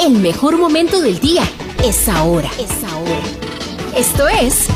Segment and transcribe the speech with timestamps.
[0.00, 1.42] El mejor momento del día
[1.84, 2.50] es ahora.
[2.58, 3.20] Es ahora.
[3.94, 4.66] Esto es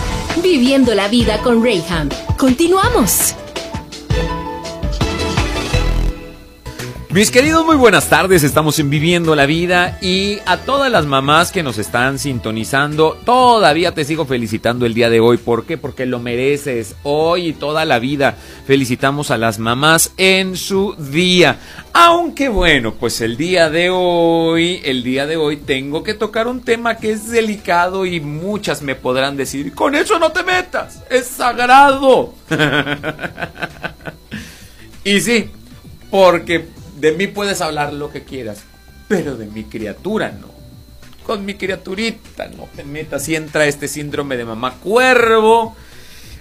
[0.42, 2.10] Viviendo la vida con Rayham.
[2.36, 3.34] Continuamos.
[7.14, 8.42] Mis queridos, muy buenas tardes.
[8.42, 13.94] Estamos en Viviendo la Vida y a todas las mamás que nos están sintonizando, todavía
[13.94, 15.36] te sigo felicitando el día de hoy.
[15.36, 15.78] ¿Por qué?
[15.78, 16.96] Porque lo mereces.
[17.04, 18.34] Hoy y toda la vida
[18.66, 21.60] felicitamos a las mamás en su día.
[21.92, 26.62] Aunque bueno, pues el día de hoy, el día de hoy tengo que tocar un
[26.62, 31.28] tema que es delicado y muchas me podrán decir, con eso no te metas, es
[31.28, 32.34] sagrado.
[35.04, 35.48] y sí,
[36.10, 38.62] porque de mí puedes hablar lo que quieras,
[39.08, 40.52] pero de mi criatura no.
[41.26, 45.74] Con mi criaturita no te metas y entra este síndrome de mamá cuervo.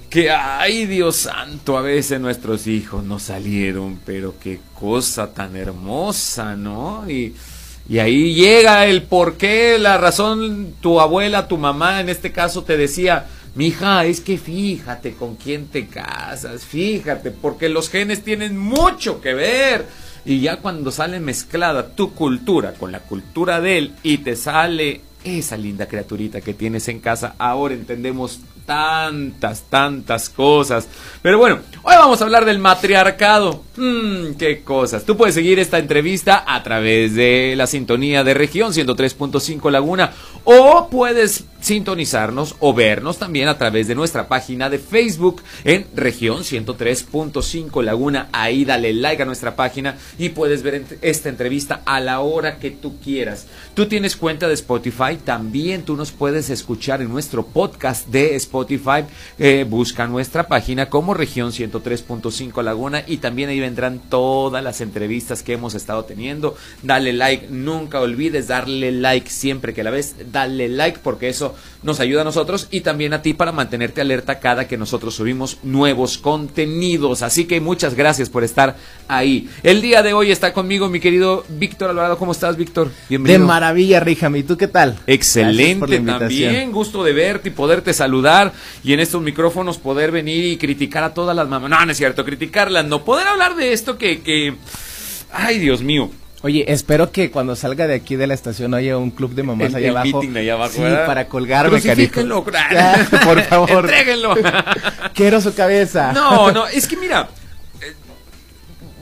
[0.10, 6.56] Que, ay Dios santo, a veces nuestros hijos no salieron, pero qué cosa tan hermosa,
[6.56, 7.10] ¿no?
[7.10, 7.34] Y,
[7.90, 12.64] y ahí llega el por qué, la razón, tu abuela, tu mamá en este caso
[12.64, 13.26] te decía,
[13.56, 19.34] mija, es que fíjate con quién te casas, fíjate, porque los genes tienen mucho que
[19.34, 19.86] ver
[20.26, 25.02] y ya cuando sale mezclada tu cultura con la cultura de él y te sale
[25.24, 30.88] esa linda criaturita que tienes en casa, ahora entendemos tantas, tantas cosas.
[31.22, 33.64] Pero bueno, hoy vamos a hablar del matriarcado.
[33.76, 35.04] Mmm, qué cosas.
[35.06, 40.12] Tú puedes seguir esta entrevista a través de la sintonía de región 103.5 Laguna
[40.44, 46.40] o puedes sintonizarnos o vernos también a través de nuestra página de Facebook en región
[46.40, 48.28] 103.5 Laguna.
[48.34, 52.70] Ahí dale like a nuestra página y puedes ver esta entrevista a la hora que
[52.70, 53.48] tú quieras.
[53.74, 59.06] Tú tienes cuenta de Spotify, también tú nos puedes escuchar en nuestro podcast de Spotify.
[59.40, 65.44] Eh, busca nuestra página como región 103.5 Laguna y también ahí vendrán todas las entrevistas
[65.44, 66.58] que hemos estado teniendo.
[66.82, 70.16] Dale like, nunca olvides darle like siempre que la ves.
[70.30, 71.53] Dale like porque eso
[71.84, 75.58] nos ayuda a nosotros y también a ti para mantenerte alerta cada que nosotros subimos
[75.64, 77.22] nuevos contenidos.
[77.22, 78.78] Así que muchas gracias por estar
[79.08, 79.50] ahí.
[79.64, 82.18] El día de hoy está conmigo mi querido Víctor Alvarado.
[82.18, 82.92] ¿Cómo estás, Víctor?
[83.10, 83.42] Bienvenido.
[83.42, 84.40] De maravilla, Ríjame.
[84.40, 84.98] ¿Y tú qué tal?
[85.08, 86.72] Excelente también.
[86.72, 88.54] Gusto de verte y poderte saludar
[88.84, 91.70] y en estos micrófonos poder venir y criticar a todas las mamás.
[91.70, 93.04] No, no es cierto, criticarlas, no.
[93.04, 94.22] Poder hablar de esto que...
[94.22, 94.56] que...
[95.32, 96.12] Ay, Dios mío
[96.44, 99.74] Oye, espero que cuando salga de aquí de la estación haya un club de mamás
[99.76, 100.74] allá, abajo, allá abajo.
[100.74, 102.44] Sí, para colgarme, cariño.
[103.24, 103.86] por favor.
[103.86, 104.36] Entréguenlo.
[105.14, 106.12] Quiero su cabeza.
[106.12, 107.30] No, no, es que mira,
[107.80, 107.94] eh,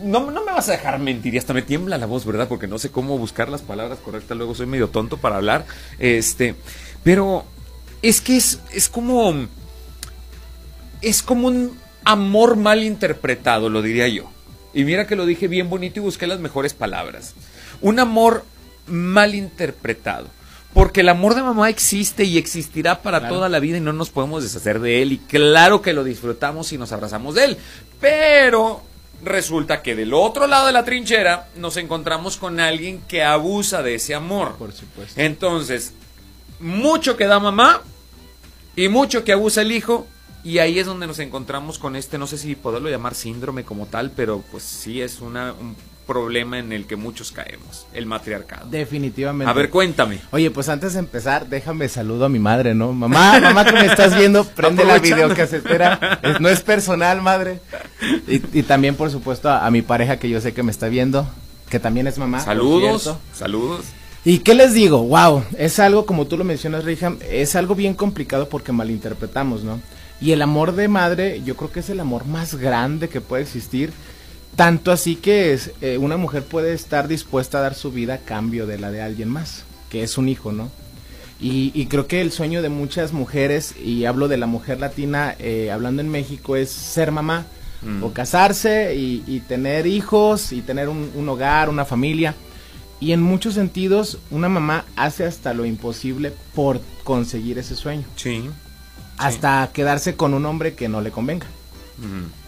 [0.03, 2.47] no, no, me vas a dejar mentir y hasta me tiembla la voz, ¿verdad?
[2.47, 5.65] Porque no sé cómo buscar las palabras correctas, luego soy medio tonto para hablar.
[5.97, 6.53] Este,
[7.03, 7.43] pero
[8.03, 9.47] es que es, es como.
[11.01, 14.29] Es como un amor mal interpretado, lo diría yo.
[14.73, 17.33] Y mira que lo dije bien bonito y busqué las mejores palabras.
[17.81, 18.45] Un amor
[18.87, 20.27] mal interpretado.
[20.73, 24.09] Porque el amor de mamá existe y existirá para toda la vida y no nos
[24.09, 25.11] podemos deshacer de él.
[25.11, 27.57] Y claro que lo disfrutamos y nos abrazamos de él.
[27.99, 28.81] Pero
[29.23, 33.95] resulta que del otro lado de la trinchera nos encontramos con alguien que abusa de
[33.95, 34.55] ese amor.
[34.55, 35.19] Por supuesto.
[35.19, 35.91] Entonces,
[36.61, 37.81] mucho que da mamá
[38.77, 40.07] y mucho que abusa el hijo
[40.43, 43.85] y ahí es donde nos encontramos con este, no sé si poderlo llamar síndrome como
[43.85, 45.75] tal, pero pues sí es una, un
[46.11, 48.67] problema en el que muchos caemos, el matriarcado.
[48.69, 49.49] Definitivamente.
[49.49, 50.19] A ver, cuéntame.
[50.31, 52.91] Oye, pues antes de empezar, déjame saludo a mi madre, ¿no?
[52.91, 56.19] Mamá, mamá que me estás viendo, prende la videocasetera.
[56.39, 57.59] no es personal, madre.
[58.27, 61.27] Y, también, por supuesto, a, mi pareja que yo sé que me está viendo,
[61.69, 62.39] que también es mamá.
[62.41, 63.85] Saludos, saludos.
[64.25, 65.03] ¿Y qué les digo?
[65.03, 69.79] Wow, es algo, como tú lo mencionas, Rija, es algo bien complicado porque malinterpretamos, ¿no?
[70.21, 73.41] Y el amor de madre, yo creo que es el amor más grande que puede
[73.41, 73.91] existir.
[74.55, 78.17] Tanto así que es, eh, una mujer puede estar dispuesta a dar su vida a
[78.19, 80.69] cambio de la de alguien más, que es un hijo, ¿no?
[81.43, 85.71] Y, creo que el sueño de muchas mujeres, y hablo de la mujer latina, eh,
[85.71, 87.47] hablando en México, es ser mamá,
[87.81, 88.03] mm.
[88.03, 92.35] o casarse y, tener hijos, y tener un, un hogar, una familia.
[92.99, 98.05] Y en muchos sentidos, una mamá hace hasta lo imposible por conseguir ese sueño.
[98.17, 98.43] Sí
[99.17, 101.47] hasta quedarse con un hombre que no le convenga.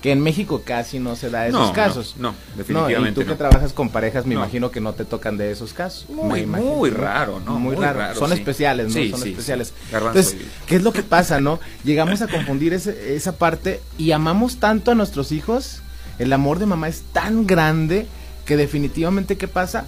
[0.02, 2.16] Que en México casi no se da esos casos.
[2.18, 3.22] No, definitivamente.
[3.22, 6.10] y tú que trabajas con parejas, me imagino que no te tocan de esos casos.
[6.10, 7.60] Muy, muy raro, ¿no?
[7.60, 8.16] Muy, raro.
[8.18, 9.18] Son especiales, ¿no?
[9.18, 9.74] Son especiales.
[9.92, 11.60] Entonces, ¿qué es lo que pasa, no?
[11.84, 15.82] Llegamos a confundir esa parte y amamos tanto a nuestros hijos.
[16.20, 18.08] El amor de mamá es tan grande
[18.46, 19.86] que definitivamente, ¿qué pasa?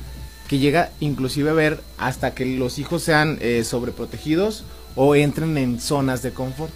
[0.48, 4.64] Que llega inclusive a ver hasta que los hijos sean eh, sobreprotegidos
[4.96, 6.72] o entren en zonas de confort.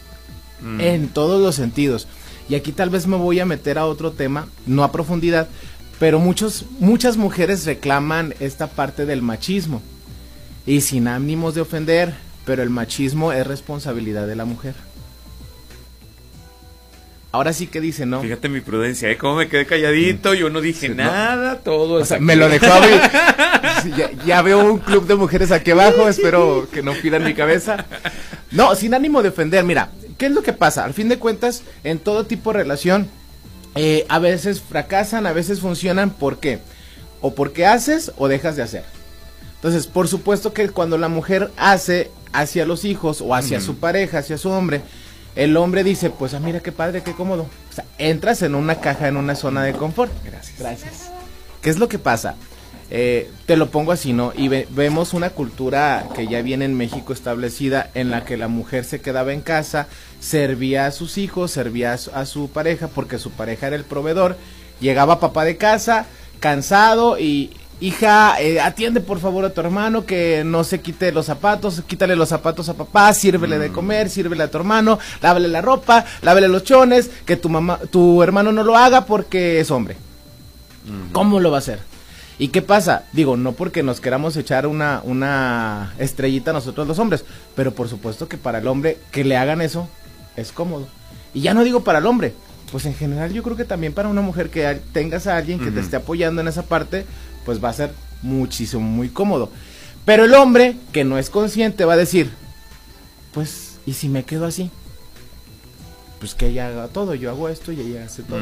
[0.61, 0.81] Mm.
[0.81, 2.07] En todos los sentidos.
[2.49, 5.47] Y aquí tal vez me voy a meter a otro tema, no a profundidad,
[5.99, 9.81] pero muchos, muchas mujeres reclaman esta parte del machismo.
[10.65, 12.13] Y sin ánimos de ofender,
[12.45, 14.75] pero el machismo es responsabilidad de la mujer.
[17.31, 18.21] Ahora sí que dice, ¿no?
[18.21, 19.17] Fíjate mi prudencia, ¿eh?
[19.17, 22.01] Cómo me quedé calladito, yo no dije nada, todo.
[22.01, 22.99] O sea, me lo dejó abrir.
[23.97, 27.85] ya, ya, veo un club de mujeres aquí abajo, espero que no pidan mi cabeza.
[28.49, 30.83] No, sin ánimo de ofender, mira, ¿qué es lo que pasa?
[30.83, 33.07] Al fin de cuentas, en todo tipo de relación,
[33.75, 36.59] eh, a veces fracasan, a veces funcionan, ¿por qué?
[37.21, 38.83] O porque haces o dejas de hacer.
[39.55, 44.19] Entonces, por supuesto que cuando la mujer hace hacia los hijos o hacia su pareja,
[44.19, 44.81] hacia su hombre,
[45.35, 47.43] el hombre dice, pues ah, mira qué padre, qué cómodo.
[47.43, 50.11] O sea, entras en una caja, en una zona de confort.
[50.23, 50.59] Gracias.
[50.59, 51.11] Gracias.
[51.61, 52.35] ¿Qué es lo que pasa?
[52.91, 54.33] Eh, te lo pongo así, ¿no?
[54.35, 58.83] Y vemos una cultura que ya viene en México establecida en la que la mujer
[58.83, 59.87] se quedaba en casa,
[60.19, 63.83] servía a sus hijos, servía a su, a su pareja porque su pareja era el
[63.83, 64.37] proveedor.
[64.79, 66.07] Llegaba papá de casa,
[66.39, 71.25] cansado y hija, eh, atiende por favor a tu hermano que no se quite los
[71.25, 73.73] zapatos, quítale los zapatos a papá, sírvele de mm.
[73.73, 78.21] comer, sírvele a tu hermano, lávale la ropa, lávale los chones, que tu mamá, tu
[78.21, 79.97] hermano no lo haga porque es hombre.
[81.11, 81.79] ¿Cómo lo va a hacer?
[82.39, 83.03] ¿Y qué pasa?
[83.11, 88.27] Digo, no porque nos queramos echar una, una estrellita nosotros los hombres, pero por supuesto
[88.27, 89.87] que para el hombre que le hagan eso
[90.35, 90.87] es cómodo.
[91.33, 92.33] Y ya no digo para el hombre,
[92.69, 95.71] pues en general yo creo que también para una mujer que tengas a alguien que
[95.71, 97.05] te esté apoyando en esa parte,
[97.45, 99.49] pues va a ser muchísimo, muy cómodo.
[100.05, 102.29] Pero el hombre que no es consciente va a decir,
[103.33, 104.71] pues, ¿y si me quedo así?
[106.19, 108.41] Pues que ella haga todo, yo hago esto y ella hace todo.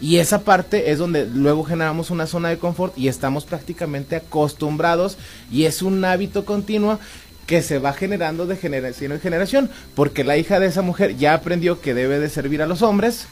[0.00, 5.16] Y esa parte es donde luego generamos una zona de confort y estamos prácticamente acostumbrados
[5.50, 6.98] y es un hábito continuo
[7.46, 11.32] que se va generando de generación en generación, porque la hija de esa mujer ya
[11.32, 13.28] aprendió que debe de servir a los hombres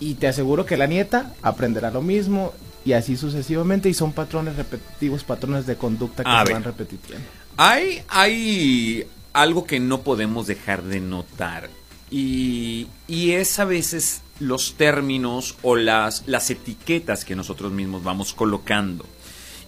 [0.00, 2.52] y te aseguro que la nieta aprenderá lo mismo
[2.84, 7.26] y así sucesivamente y son patrones repetitivos, patrones de conducta que se van repitiendo.
[7.56, 11.68] Hay, hay algo que no podemos dejar de notar
[12.10, 18.32] y, y, es a veces los términos o las, las etiquetas que nosotros mismos vamos
[18.32, 19.04] colocando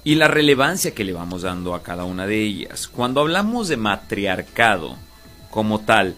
[0.04, 2.88] y la relevancia que le vamos dando a cada una de ellas.
[2.88, 4.96] Cuando hablamos de matriarcado
[5.50, 6.14] como tal,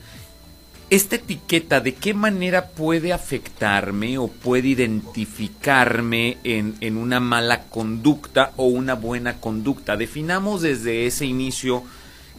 [0.94, 8.53] esta etiqueta de qué manera puede afectarme o puede identificarme en, en, una mala conducta
[8.59, 9.97] o una buena conducta.
[9.97, 11.83] Definamos desde ese inicio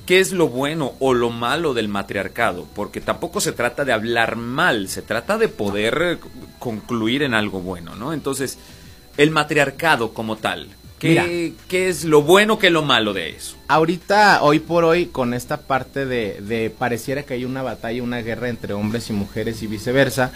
[0.06, 4.36] qué es lo bueno o lo malo del matriarcado, porque tampoco se trata de hablar
[4.36, 6.20] mal, se trata de poder
[6.60, 8.14] concluir en algo bueno, ¿no?
[8.14, 8.60] Entonces,
[9.18, 10.68] el matriarcado como tal,
[11.04, 13.58] ¿Qué, ¿Qué, es lo bueno, qué es lo malo de eso?
[13.68, 18.22] Ahorita, hoy por hoy, con esta parte de, de pareciera que hay una batalla, una
[18.22, 20.32] guerra entre hombres y mujeres y viceversa,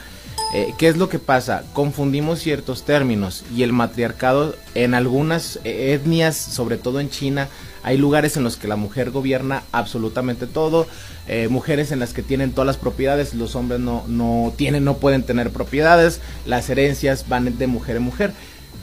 [0.54, 1.64] eh, ¿qué es lo que pasa?
[1.74, 7.48] Confundimos ciertos términos y el matriarcado en algunas etnias, sobre todo en China,
[7.84, 10.88] hay lugares en los que la mujer gobierna absolutamente todo,
[11.28, 14.98] eh, mujeres en las que tienen todas las propiedades, los hombres no, no tienen, no
[14.98, 18.34] pueden tener propiedades, las herencias van de mujer en mujer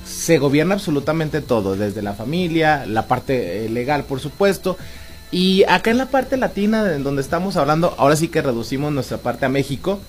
[0.05, 4.77] se gobierna absolutamente todo, desde la familia, la parte eh, legal, por supuesto.
[5.31, 9.19] Y acá en la parte latina, en donde estamos hablando, ahora sí que reducimos nuestra
[9.19, 10.01] parte a México,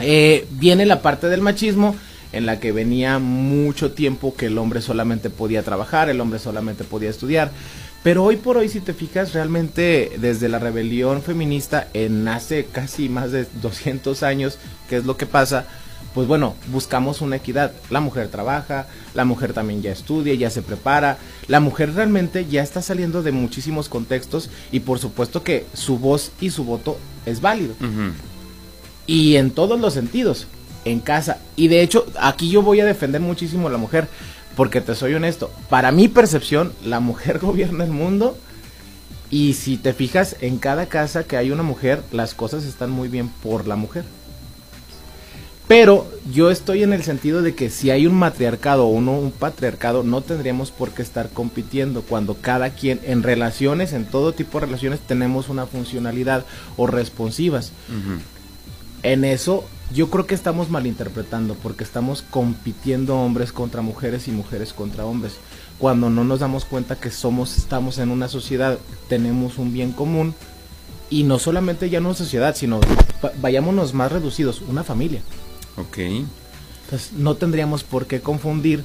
[0.00, 1.96] eh, viene la parte del machismo,
[2.32, 6.84] en la que venía mucho tiempo que el hombre solamente podía trabajar, el hombre solamente
[6.84, 7.50] podía estudiar.
[8.02, 13.08] Pero hoy por hoy, si te fijas, realmente desde la rebelión feminista en hace casi
[13.08, 14.58] más de 200 años,
[14.88, 15.66] ¿qué es lo que pasa?
[16.14, 17.72] Pues bueno, buscamos una equidad.
[17.90, 21.18] La mujer trabaja, la mujer también ya estudia, ya se prepara,
[21.48, 26.30] la mujer realmente ya está saliendo de muchísimos contextos y por supuesto que su voz
[26.40, 27.74] y su voto es válido.
[29.06, 30.46] Y en todos los sentidos,
[30.84, 31.38] en casa.
[31.56, 34.08] Y de hecho, aquí yo voy a defender muchísimo a la mujer,
[34.56, 38.38] porque te soy honesto, para mi percepción, la mujer gobierna el mundo.
[39.30, 43.08] Y si te fijas, en cada casa que hay una mujer, las cosas están muy
[43.08, 44.04] bien por la mujer.
[45.66, 49.32] Pero yo estoy en el sentido de que si hay un matriarcado o uno, un
[49.32, 54.60] patriarcado, no tendríamos por qué estar compitiendo cuando cada quien en relaciones, en todo tipo
[54.60, 56.44] de relaciones, tenemos una funcionalidad
[56.76, 57.72] o responsivas.
[59.02, 64.74] En eso yo creo que estamos malinterpretando porque estamos compitiendo hombres contra mujeres y mujeres
[64.74, 65.34] contra hombres.
[65.78, 68.78] Cuando no nos damos cuenta que somos, estamos en una sociedad,
[69.08, 70.34] tenemos un bien común
[71.08, 72.80] y no solamente ya no una sociedad, sino
[73.40, 75.22] vayámonos más reducidos, una familia.
[75.76, 75.98] Ok.
[75.98, 78.84] Entonces no tendríamos por qué confundir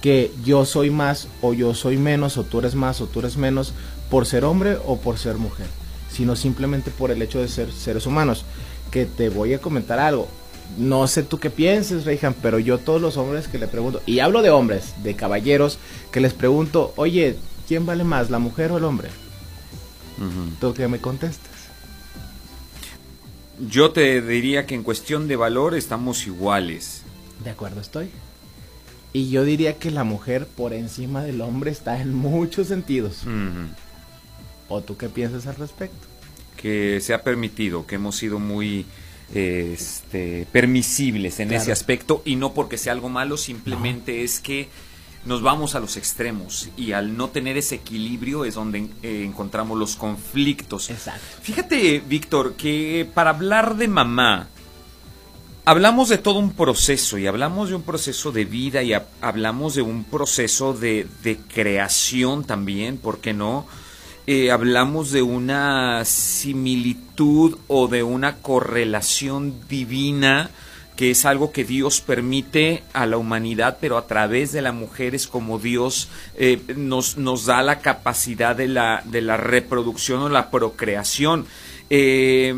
[0.00, 3.36] que yo soy más o yo soy menos o tú eres más o tú eres
[3.36, 3.72] menos
[4.10, 5.66] por ser hombre o por ser mujer,
[6.10, 8.44] sino simplemente por el hecho de ser seres humanos.
[8.90, 10.28] Que te voy a comentar algo.
[10.78, 14.20] No sé tú qué pienses, Reijan, pero yo todos los hombres que le pregunto, y
[14.20, 15.78] hablo de hombres, de caballeros,
[16.12, 19.08] que les pregunto, oye, ¿quién vale más, la mujer o el hombre?
[20.60, 21.49] ¿Tú qué me contestas?
[23.68, 27.02] Yo te diría que en cuestión de valor estamos iguales.
[27.44, 28.10] De acuerdo estoy.
[29.12, 33.24] Y yo diría que la mujer por encima del hombre está en muchos sentidos.
[34.68, 36.06] ¿O tú qué piensas al respecto?
[36.56, 38.86] Que se ha permitido, que hemos sido muy
[39.34, 44.68] este, permisibles en ese aspecto y no porque sea algo malo, simplemente es que
[45.24, 49.78] nos vamos a los extremos y al no tener ese equilibrio es donde eh, encontramos
[49.78, 50.90] los conflictos.
[50.90, 51.20] Exacto.
[51.42, 54.48] Fíjate, Víctor, que para hablar de mamá,
[55.64, 59.82] hablamos de todo un proceso y hablamos de un proceso de vida y hablamos de
[59.82, 63.66] un proceso de, de creación también, ¿por qué no?
[64.26, 70.50] Eh, hablamos de una similitud o de una correlación divina
[71.00, 75.14] que es algo que Dios permite a la humanidad, pero a través de la mujer
[75.14, 80.28] es como Dios eh, nos, nos, da la capacidad de la, de la reproducción o
[80.28, 81.46] la procreación.
[81.88, 82.54] Eh,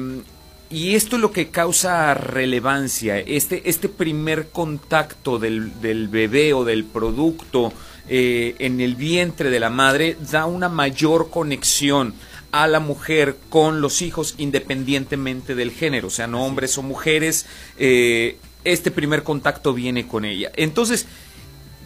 [0.70, 6.64] y esto es lo que causa relevancia, este, este primer contacto del, del bebé o
[6.64, 7.72] del producto
[8.08, 12.12] eh, en el vientre de la madre da una mayor conexión
[12.52, 17.46] a la mujer con los hijos independientemente del género, o sea, no hombres o mujeres,
[17.78, 20.52] eh, este primer contacto viene con ella.
[20.54, 21.06] Entonces,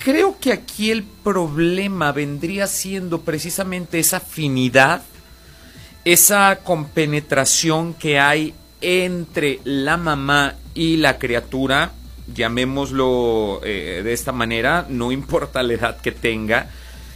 [0.05, 5.03] creo que aquí el problema vendría siendo precisamente esa afinidad,
[6.05, 11.93] esa compenetración que hay entre la mamá y la criatura,
[12.35, 16.71] llamémoslo eh, de esta manera, no importa la edad que tenga,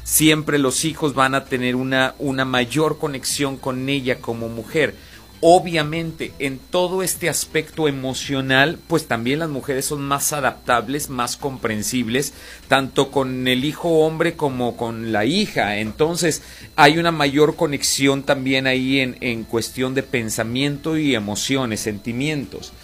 [0.04, 4.94] siempre los hijos van a tener una, una mayor conexión con ella como mujer.
[5.42, 12.34] Obviamente, en todo este aspecto emocional, pues también las mujeres son más adaptables, más comprensibles,
[12.68, 15.78] tanto con el hijo hombre como con la hija.
[15.78, 16.42] Entonces,
[16.76, 22.74] hay una mayor conexión también ahí en, en cuestión de pensamiento y emociones, sentimientos.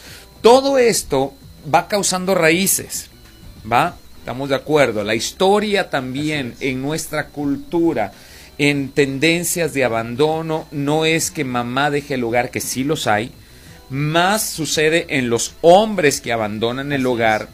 [0.40, 1.34] Todo esto
[1.72, 3.10] va causando raíces,
[3.70, 3.96] ¿va?
[4.26, 5.04] Estamos de acuerdo.
[5.04, 8.10] La historia también en nuestra cultura,
[8.58, 13.30] en tendencias de abandono, no es que mamá deje el hogar, que sí los hay,
[13.88, 17.48] más sucede en los hombres que abandonan el hogar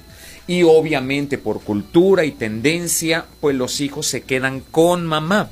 [0.47, 5.51] y obviamente por cultura y tendencia, pues los hijos se quedan con mamá.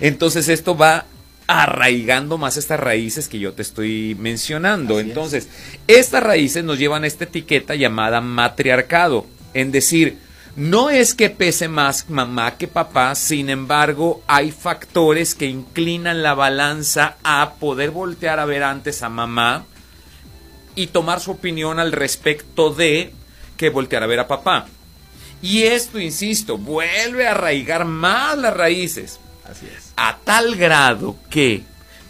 [0.00, 1.06] Entonces esto va
[1.46, 5.00] arraigando más estas raíces que yo te estoy mencionando.
[5.00, 5.48] Entonces,
[5.88, 9.24] estas raíces nos llevan a esta etiqueta llamada matriarcado,
[9.54, 10.23] en decir,
[10.56, 16.34] no es que pese más mamá que papá, sin embargo, hay factores que inclinan la
[16.34, 19.64] balanza a poder voltear a ver antes a mamá
[20.76, 23.12] y tomar su opinión al respecto de
[23.56, 24.66] que voltear a ver a papá.
[25.42, 29.20] Y esto, insisto, vuelve a arraigar más las raíces.
[29.44, 29.92] Así es.
[29.96, 31.64] A tal grado que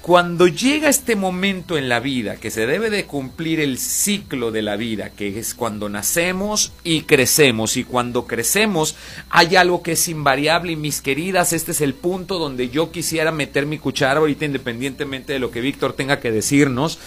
[0.05, 4.61] cuando llega este momento en la vida que se debe de cumplir el ciclo de
[4.61, 8.97] la vida, que es cuando nacemos y crecemos, y cuando crecemos
[9.31, 13.33] hay algo que es invariable y mis queridas, este es el punto donde yo quisiera
[13.33, 16.99] meter mi cuchara ahorita independientemente de lo que Víctor tenga que decirnos.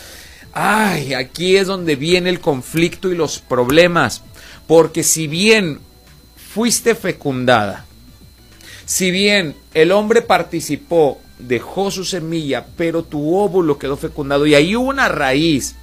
[0.54, 4.24] Ay, aquí es donde viene el conflicto y los problemas,
[4.66, 5.82] porque si bien
[6.36, 7.86] fuiste fecundada,
[8.86, 14.76] si bien el hombre participó, dejó su semilla, pero tu óvulo quedó fecundado y ahí
[14.76, 15.76] hubo una raíz,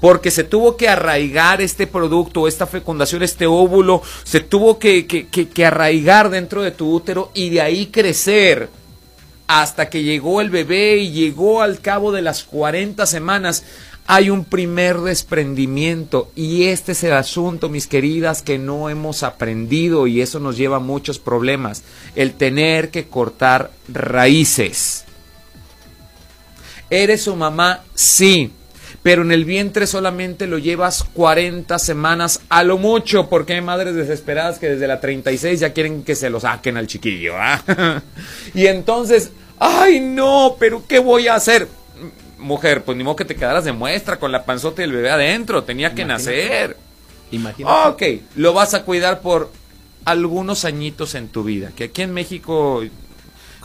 [0.00, 5.66] porque se tuvo que arraigar este producto, esta fecundación, este óvulo, se tuvo que, que,
[5.66, 8.68] arraigar dentro de tu útero y de ahí crecer
[9.46, 13.64] hasta que llegó el bebé y llegó al cabo de las 40 semanas
[14.06, 20.06] hay un primer desprendimiento y este es el asunto, mis queridas, que no hemos aprendido
[20.06, 21.82] y eso nos lleva a muchos problemas,
[22.16, 25.04] el tener que cortar raíces.
[26.90, 27.84] ¿Eres su mamá?
[27.94, 28.52] Sí,
[29.02, 33.94] pero en el vientre solamente lo llevas 40 semanas a lo mucho, porque hay madres
[33.94, 37.34] desesperadas que desde la 36 ya quieren que se lo saquen al chiquillo.
[37.36, 37.62] ¿ah?
[38.54, 41.66] y entonces, ay no, pero ¿qué voy a hacer?
[42.42, 45.10] Mujer, pues ni modo que te quedaras de muestra con la panzota y el bebé
[45.10, 46.76] adentro, tenía que nacer.
[47.30, 47.88] Imagínate.
[47.88, 49.50] Ok, lo vas a cuidar por
[50.04, 52.82] algunos añitos en tu vida, que aquí en México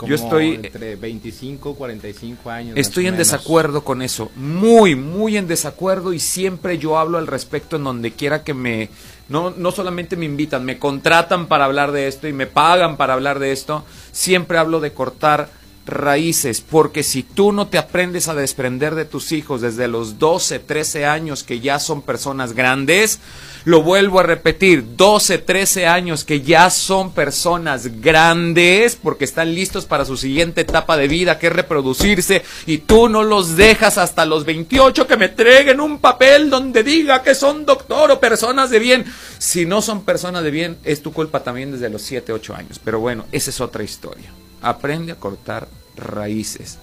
[0.06, 2.76] yo estoy entre 25 45 años.
[2.76, 7.76] Estoy en desacuerdo con eso, muy, muy en desacuerdo y siempre yo hablo al respecto
[7.76, 8.90] en donde quiera que me,
[9.28, 13.14] no, no solamente me invitan, me contratan para hablar de esto y me pagan para
[13.14, 15.50] hablar de esto, siempre hablo de cortar
[15.88, 20.60] raíces, porque si tú no te aprendes a desprender de tus hijos desde los 12,
[20.60, 23.18] 13 años que ya son personas grandes,
[23.64, 29.86] lo vuelvo a repetir, 12, 13 años que ya son personas grandes porque están listos
[29.86, 34.24] para su siguiente etapa de vida, que es reproducirse, y tú no los dejas hasta
[34.24, 38.78] los 28 que me entreguen un papel donde diga que son doctor o personas de
[38.78, 39.04] bien.
[39.38, 42.80] Si no son personas de bien, es tu culpa también desde los 7, 8 años.
[42.82, 44.30] Pero bueno, esa es otra historia.
[44.62, 46.78] Aprende a cortar raíces.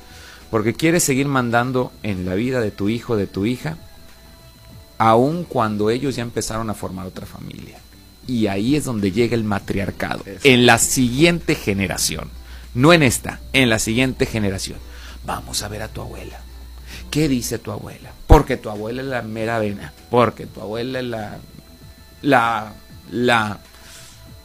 [0.49, 3.77] Porque quieres seguir mandando en la vida de tu hijo, de tu hija,
[4.97, 7.77] aun cuando ellos ya empezaron a formar otra familia.
[8.27, 12.29] Y ahí es donde llega el matriarcado, en la siguiente generación.
[12.73, 14.79] No en esta, en la siguiente generación.
[15.25, 16.39] Vamos a ver a tu abuela.
[17.09, 18.11] ¿Qué dice tu abuela?
[18.27, 19.93] Porque tu abuela es la mera vena.
[20.09, 21.37] Porque tu abuela es la.
[22.21, 22.73] La.
[23.11, 23.59] La.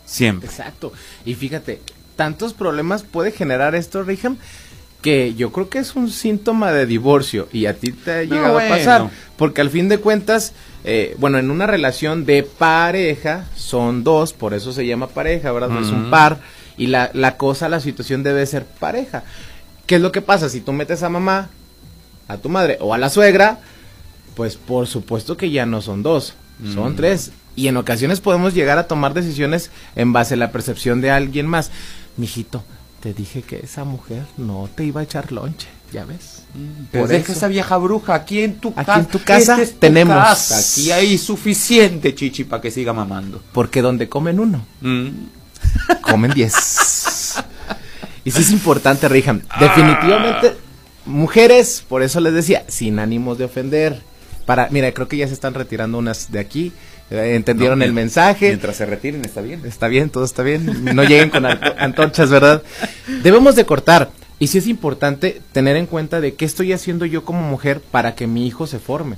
[0.04, 0.48] Siempre.
[0.48, 0.92] Exacto.
[1.24, 1.80] Y fíjate,
[2.20, 4.36] tantos problemas puede generar esto, Riham,
[5.00, 8.58] que yo creo que es un síntoma de divorcio y a ti te ha llegado
[8.58, 9.08] a pasar.
[9.38, 10.52] Porque al fin de cuentas,
[10.84, 15.70] eh, bueno, en una relación de pareja son dos, por eso se llama pareja, ¿verdad?
[15.80, 16.40] Es un par
[16.76, 19.24] y la, la cosa, la situación debe ser pareja.
[19.86, 20.50] ¿Qué es lo que pasa?
[20.50, 21.48] Si tú metes a mamá,
[22.28, 23.60] a tu madre o a la suegra,
[24.34, 26.34] pues por supuesto que ya no son dos,
[26.74, 27.32] son tres.
[27.56, 31.46] Y en ocasiones podemos llegar a tomar decisiones en base a la percepción de alguien
[31.46, 31.70] más.
[32.20, 32.62] Mijito,
[33.00, 36.42] te dije que esa mujer no te iba a echar lonche, ¿ya ves?
[36.54, 38.92] Mm, Por deja esa vieja bruja aquí en tu casa.
[38.92, 40.52] Aquí en tu casa tenemos.
[40.52, 43.42] Aquí hay suficiente chichi para que siga mamando.
[43.52, 45.08] Porque donde comen uno, mm.
[46.02, 47.36] comen diez.
[48.22, 49.42] y sí es importante, Rijan.
[49.58, 50.56] Definitivamente,
[51.06, 54.02] mujeres, por eso les decía, sin ánimos de ofender.
[54.44, 56.72] Para, mira, creo que ya se están retirando unas de aquí.
[57.10, 58.48] Eh, entendieron el mensaje.
[58.48, 59.62] Mientras se retiren, está bien.
[59.64, 60.84] Está bien, todo está bien.
[60.94, 61.44] No lleguen con
[61.78, 62.62] antorchas, ¿verdad?
[63.22, 64.10] Debemos de cortar.
[64.38, 68.14] Y sí es importante tener en cuenta de qué estoy haciendo yo como mujer para
[68.14, 69.16] que mi hijo se forme.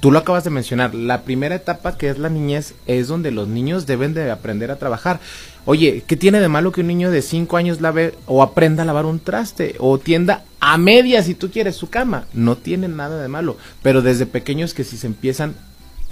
[0.00, 3.48] Tú lo acabas de mencionar, la primera etapa que es la niñez es donde los
[3.48, 5.20] niños deben de aprender a trabajar.
[5.66, 8.86] Oye, ¿qué tiene de malo que un niño de 5 años lave o aprenda a
[8.86, 12.24] lavar un traste o tienda a media si tú quieres su cama?
[12.32, 15.54] No tiene nada de malo, pero desde pequeños que si se empiezan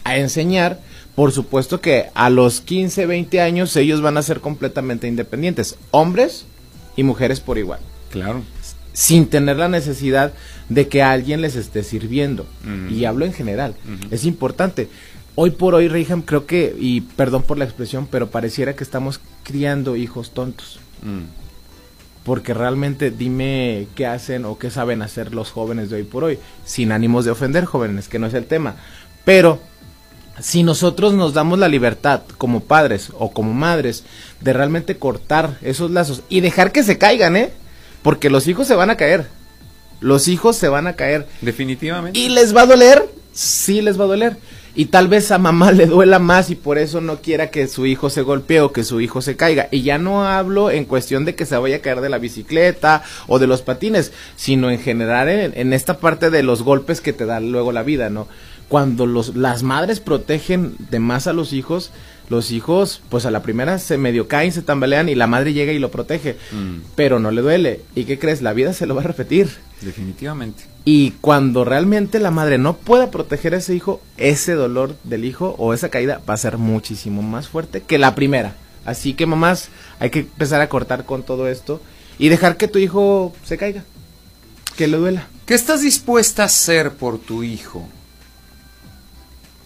[0.05, 0.81] a enseñar,
[1.19, 6.47] por supuesto que a los 15, 20 años ellos van a ser completamente independientes, hombres
[6.95, 7.81] y mujeres por igual.
[8.13, 8.43] Claro.
[8.93, 10.33] Sin tener la necesidad
[10.69, 12.47] de que alguien les esté sirviendo.
[12.89, 13.75] Y hablo en general.
[14.13, 14.89] Es importante.
[15.35, 19.21] Hoy por hoy, Reyham, creo que, y perdón por la expresión, pero pareciera que estamos
[19.43, 20.79] criando hijos tontos.
[21.03, 21.25] Mm.
[22.23, 26.39] Porque realmente dime qué hacen o qué saben hacer los jóvenes de hoy por hoy.
[26.65, 28.77] Sin ánimos de ofender jóvenes, que no es el tema.
[29.25, 29.61] Pero
[30.41, 34.05] si nosotros nos damos la libertad como padres o como madres
[34.41, 37.51] de realmente cortar esos lazos y dejar que se caigan, ¿eh?
[38.03, 39.27] Porque los hijos se van a caer.
[40.01, 41.27] Los hijos se van a caer.
[41.41, 42.19] Definitivamente.
[42.19, 43.05] ¿Y les va a doler?
[43.33, 44.37] Sí, les va a doler.
[44.75, 47.85] Y tal vez a mamá le duela más y por eso no quiera que su
[47.85, 49.69] hijo se golpee o que su hijo se caiga.
[49.73, 53.03] Y ya no hablo en cuestión de que se vaya a caer de la bicicleta
[53.27, 57.13] o de los patines, sino en general en, en esta parte de los golpes que
[57.13, 58.29] te da luego la vida, ¿no?
[58.69, 61.91] Cuando los, las madres protegen de más a los hijos,
[62.29, 65.73] los hijos, pues a la primera se medio caen, se tambalean y la madre llega
[65.73, 66.37] y lo protege.
[66.53, 66.81] Mm.
[66.95, 67.81] Pero no le duele.
[67.95, 68.43] ¿Y qué crees?
[68.43, 69.49] La vida se lo va a repetir.
[69.81, 70.65] Definitivamente.
[70.85, 75.55] Y cuando realmente la madre no pueda proteger a ese hijo, ese dolor del hijo
[75.59, 78.55] o esa caída va a ser muchísimo más fuerte que la primera.
[78.85, 79.69] Así que mamás,
[80.01, 81.81] hay que empezar a cortar con todo esto
[82.19, 83.85] y dejar que tu hijo se caiga.
[84.77, 85.29] Que le duela.
[85.47, 87.89] ¿Qué estás dispuesta a hacer por tu hijo?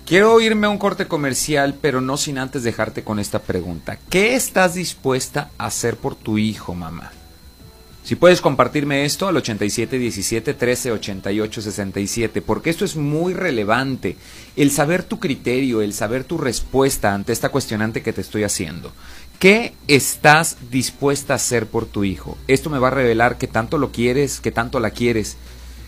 [0.07, 3.99] Quiero irme a un corte comercial, pero no sin antes dejarte con esta pregunta.
[4.11, 7.13] ¿Qué estás dispuesta a hacer por tu hijo, mamá?
[8.05, 14.17] Si puedes compartirme esto al 8717 1388 67, porque esto es muy relevante.
[14.57, 18.93] El saber tu criterio, el saber tu respuesta ante esta cuestionante que te estoy haciendo.
[19.39, 22.37] ¿Qué estás dispuesta a hacer por tu hijo?
[22.49, 25.37] Esto me va a revelar que tanto lo quieres, que tanto la quieres,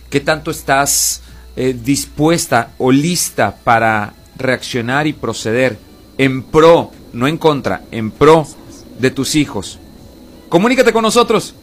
[0.09, 1.23] que tanto estás
[1.57, 5.79] eh, dispuesta o lista para reaccionar y proceder
[6.19, 8.47] en pro, no en contra, en pro
[8.99, 9.79] de tus hijos.
[10.49, 11.55] Comunícate con nosotros.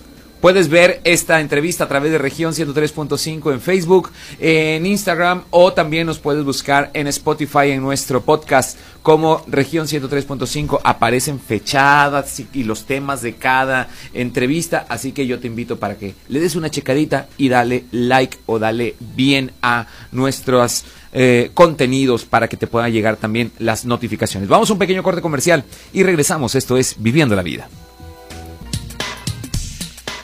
[0.42, 6.08] Puedes ver esta entrevista a través de región 103.5 en Facebook, en Instagram o también
[6.08, 10.80] nos puedes buscar en Spotify en nuestro podcast como región 103.5.
[10.84, 16.16] Aparecen fechadas y los temas de cada entrevista, así que yo te invito para que
[16.28, 22.48] le des una checadita y dale like o dale bien a nuestros eh, contenidos para
[22.48, 24.50] que te puedan llegar también las notificaciones.
[24.50, 26.56] Vamos a un pequeño corte comercial y regresamos.
[26.56, 27.70] Esto es Viviendo la Vida.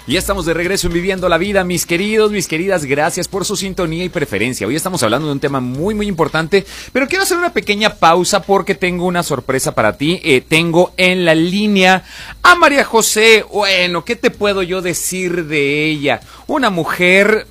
[0.08, 3.58] Ya estamos de regreso en Viviendo la Vida, mis queridos, mis queridas, gracias por su
[3.58, 4.66] sintonía y preferencia.
[4.66, 8.42] Hoy estamos hablando de un tema muy, muy importante, pero quiero hacer una pequeña pausa
[8.42, 10.22] porque tengo una sorpresa para ti.
[10.24, 12.06] Eh, tengo en la línea
[12.42, 13.44] a María José.
[13.52, 16.22] Bueno, ¿qué te puedo yo decir de ella?
[16.48, 17.46] Una mujer,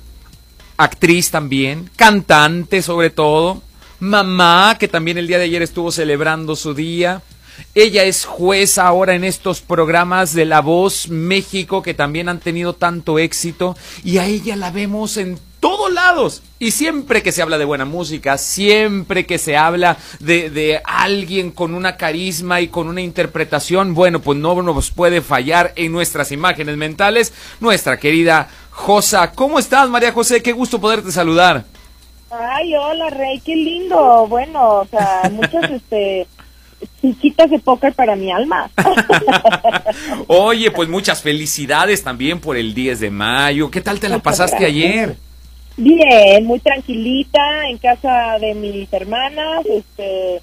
[0.77, 3.61] actriz también, cantante sobre todo,
[3.99, 7.21] mamá que también el día de ayer estuvo celebrando su día
[7.75, 12.73] ella es jueza ahora en estos programas de La Voz México que también han tenido
[12.73, 16.43] tanto éxito y a ella la vemos en todos lados.
[16.59, 21.51] Y siempre que se habla de buena música, siempre que se habla de, de, alguien
[21.51, 26.31] con una carisma y con una interpretación, bueno, pues no nos puede fallar en nuestras
[26.31, 29.31] imágenes mentales nuestra querida Josa.
[29.31, 30.41] ¿Cómo estás, María José?
[30.41, 31.65] Qué gusto poderte saludar.
[32.29, 34.27] Ay, hola, Rey, qué lindo.
[34.27, 36.27] Bueno, o sea, muchos, este
[37.01, 38.69] chiquitas de póker para mi alma.
[40.27, 43.71] Oye, pues muchas felicidades también por el 10 de mayo.
[43.71, 45.17] ¿Qué tal te la pasaste ayer?
[45.77, 50.37] Bien, muy tranquilita en casa de mis hermanas, este,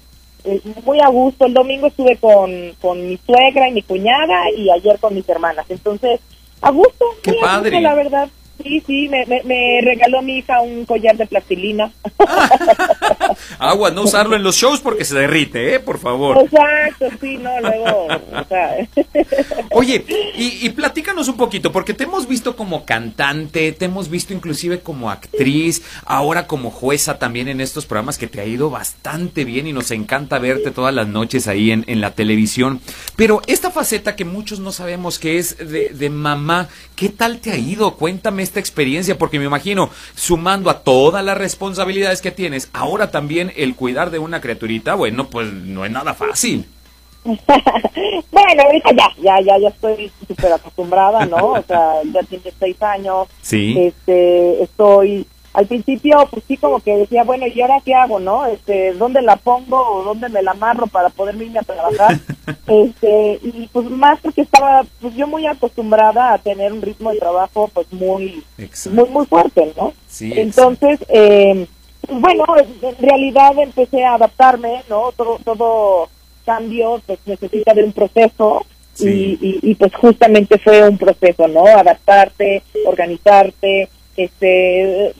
[0.45, 1.45] eh, muy a gusto.
[1.45, 5.65] El domingo estuve con, con mi suegra y mi cuñada y ayer con mis hermanas.
[5.69, 6.21] Entonces,
[6.61, 7.05] a gusto.
[7.21, 7.81] Qué padre.
[7.81, 8.29] la verdad.
[8.63, 11.91] Sí, sí, me, me, regaló mi hija un collar de plastilina.
[13.59, 15.79] Agua, no usarlo en los shows porque se derrite, ¿eh?
[15.79, 16.37] Por favor.
[16.39, 18.07] Exacto, sí, no, luego.
[19.71, 20.05] Oye,
[20.37, 24.79] y, y, platícanos un poquito, porque te hemos visto como cantante, te hemos visto inclusive
[24.79, 29.67] como actriz, ahora como jueza también en estos programas que te ha ido bastante bien
[29.67, 32.79] y nos encanta verte todas las noches ahí en, en la televisión.
[33.17, 37.51] Pero esta faceta que muchos no sabemos que es de, de mamá, ¿qué tal te
[37.51, 37.95] ha ido?
[37.95, 39.17] Cuéntame esta experiencia?
[39.17, 44.19] Porque me imagino, sumando a todas las responsabilidades que tienes, ahora también el cuidar de
[44.19, 46.65] una criaturita, bueno, pues no es nada fácil.
[47.25, 51.53] bueno, ahorita ya, ya, ya, ya estoy súper acostumbrada, ¿no?
[51.53, 53.27] O sea, ya tiene seis años.
[53.41, 53.75] Sí.
[53.77, 58.45] Este, estoy al principio pues sí como que decía, bueno, ¿y ahora qué hago, no?
[58.45, 62.19] Este, ¿dónde la pongo o dónde me la amarro para poder irme a trabajar?
[62.67, 67.19] este, y pues más porque estaba pues yo muy acostumbrada a tener un ritmo de
[67.19, 68.43] trabajo pues muy
[68.91, 69.93] muy muy fuerte, ¿no?
[70.09, 71.65] Sí, Entonces, eh,
[72.01, 72.43] pues bueno,
[72.81, 75.13] en realidad empecé a adaptarme, ¿no?
[75.15, 76.09] Todo todo
[76.45, 78.65] cambio pues necesita de un proceso
[78.99, 81.65] y, y, y pues justamente fue un proceso, ¿no?
[81.65, 85.13] Adaptarte, organizarte, este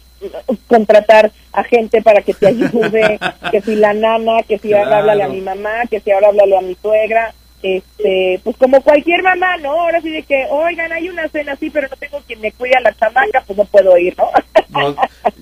[0.68, 3.20] contratar a gente para que te ayude,
[3.52, 6.58] que si la nana, que si ahora háblale a mi mamá, que si ahora háblale
[6.58, 7.34] a mi suegra,
[7.64, 9.72] este, pues como cualquier mamá, ¿no?
[9.72, 12.76] Ahora sí de que, oigan, hay una cena así, pero no tengo quien me cuide
[12.76, 14.30] a la chamaca, pues no puedo ir, ¿no?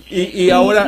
[0.10, 0.88] y, y, ahora...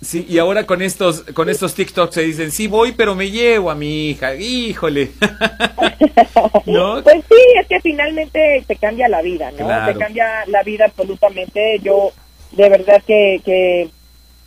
[0.00, 3.68] Sí, y ahora con estos, con estos TikToks se dicen, sí voy, pero me llevo
[3.68, 5.10] a mi hija, híjole.
[6.66, 7.02] ¿No?
[7.02, 9.66] Pues sí, es que finalmente te cambia la vida, ¿no?
[9.86, 11.80] Te cambia la vida absolutamente.
[11.82, 12.12] Yo
[12.52, 13.90] de verdad que, que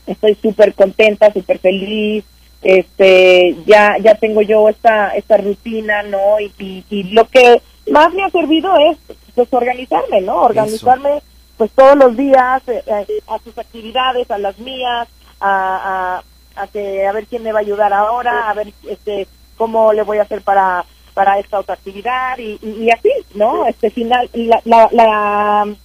[0.08, 2.26] estoy súper contenta, súper feliz,
[2.62, 6.40] este, ya, ya tengo yo esta, esta rutina, ¿no?
[6.40, 8.98] Y, y, lo que más me ha servido es,
[9.34, 10.42] pues, organizarme, ¿no?
[10.44, 11.22] Organizarme,
[11.58, 15.08] pues, todos los días eh, eh, a, sus actividades, a las mías,
[15.40, 16.22] a,
[16.56, 19.92] a, a, que, a ver quién me va a ayudar ahora, a ver, este, cómo
[19.94, 20.86] le voy a hacer para,
[21.16, 23.66] para esta otra actividad y, y, así, ¿no?
[23.66, 25.76] Este final, la, la, la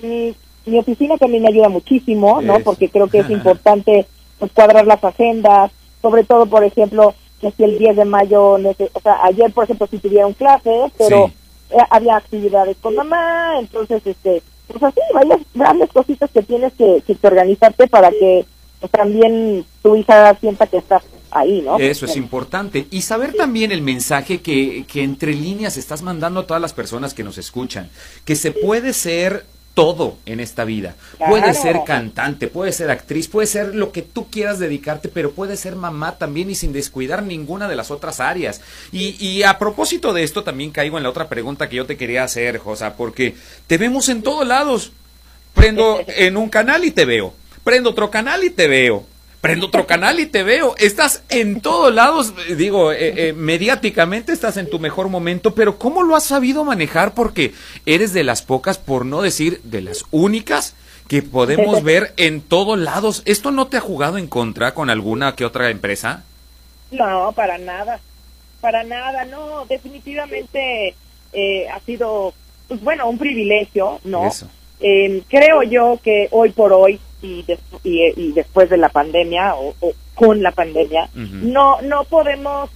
[0.00, 0.34] mi
[0.66, 2.60] oficina también me ayuda muchísimo, ¿no?
[2.60, 4.06] Porque creo que es importante
[4.38, 5.70] pues, cuadrar las agendas,
[6.00, 9.86] sobre todo, por ejemplo, que si el 10 de mayo, o sea, ayer, por ejemplo,
[9.90, 11.30] si tuvieron clases, pero
[11.70, 17.02] eh, había actividades con mamá, entonces, este, pues así, varias grandes cositas que tienes que,
[17.06, 18.44] que organizarte para que
[18.80, 21.78] pues, también tu hija sienta que estás ahí, ¿no?
[21.78, 22.86] Eso es importante.
[22.90, 27.14] Y saber también el mensaje que, que entre líneas estás mandando a todas las personas
[27.14, 27.90] que nos escuchan,
[28.24, 30.94] que se puede ser todo en esta vida.
[31.18, 35.56] Puede ser cantante, puede ser actriz, puede ser lo que tú quieras dedicarte, pero puede
[35.56, 38.60] ser mamá también y sin descuidar ninguna de las otras áreas.
[38.92, 41.96] Y, y a propósito de esto, también caigo en la otra pregunta que yo te
[41.96, 43.34] quería hacer, Josa, porque
[43.66, 44.92] te vemos en todos lados.
[45.54, 47.34] Prendo en un canal y te veo.
[47.62, 49.06] Prendo otro canal y te veo
[49.42, 50.76] prendo otro canal y te veo.
[50.78, 56.04] Estás en todos lados, digo, eh, eh, mediáticamente estás en tu mejor momento, pero ¿cómo
[56.04, 57.12] lo has sabido manejar?
[57.12, 57.52] Porque
[57.84, 60.76] eres de las pocas, por no decir de las únicas,
[61.08, 63.22] que podemos ver en todos lados.
[63.26, 66.22] ¿Esto no te ha jugado en contra con alguna que otra empresa?
[66.92, 67.98] No, para nada,
[68.60, 70.94] para nada, no, definitivamente
[71.32, 72.32] eh, ha sido,
[72.68, 74.30] pues bueno, un privilegio, ¿no?
[75.28, 77.44] creo yo que hoy por hoy y,
[77.84, 79.74] y, después de la pandemia o,
[80.14, 82.70] con la pandemia, no no podemos,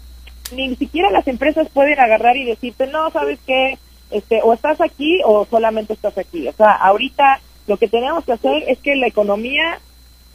[0.53, 3.79] ni siquiera las empresas pueden agarrar y decirte, no, ¿sabes qué?
[4.11, 6.47] este, o estás aquí o solamente estás aquí.
[6.49, 9.81] O sea, ahorita lo que tenemos que hacer es que la economía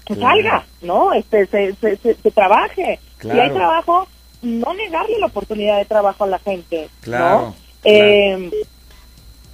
[0.08, 1.14] salga, ¿no?
[1.14, 3.00] Este, se, se, se, trabaje.
[3.22, 4.08] Si hay trabajo,
[4.42, 7.56] no negarle la oportunidad de trabajo a la gente, ¿no?
[7.84, 8.52] Eh,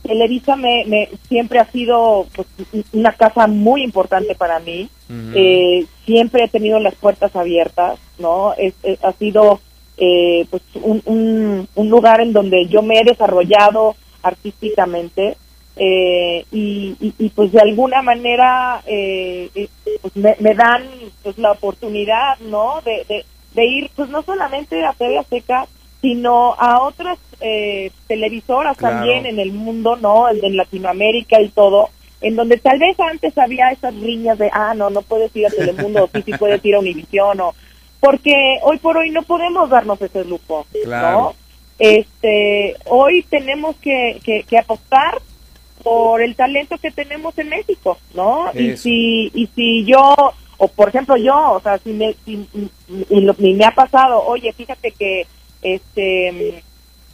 [0.07, 2.47] Televisa me, me, siempre ha sido pues,
[2.93, 4.89] una casa muy importante para mí.
[5.35, 8.53] eh, siempre he tenido las puertas abiertas, ¿no?
[8.57, 9.59] Es, ha sido
[9.97, 15.37] eh, pues un, un, lugar en donde yo me he desarrollado artísticamente
[15.75, 19.69] eh, y, y, pues de alguna manera eh, eh,
[20.01, 20.83] pues me, dan
[21.21, 22.81] pues la oportunidad, ¿no?
[22.83, 25.67] De, de, de, ir pues no solamente a TV Azteca,
[26.01, 30.29] sino a otras eh, televisoras también en el mundo, ¿no?
[30.29, 31.89] El de Latinoamérica y todo,
[32.21, 35.49] en donde tal vez antes había esas riñas de, ah, no, no puedes ir a
[35.49, 37.53] Telemundo, o sí, sí puedes ir a Univisión, o...
[37.99, 41.33] Porque hoy por hoy no podemos darnos ese lujo, ¿no?
[41.79, 45.19] Este, hoy tenemos que, que, apostar
[45.83, 48.51] por el talento que tenemos en México, ¿no?
[48.53, 50.15] Y si, y si yo,
[50.57, 52.47] o por ejemplo yo, o sea, si me, si,
[53.09, 55.25] y me ha pasado, oye, fíjate que
[55.61, 56.63] este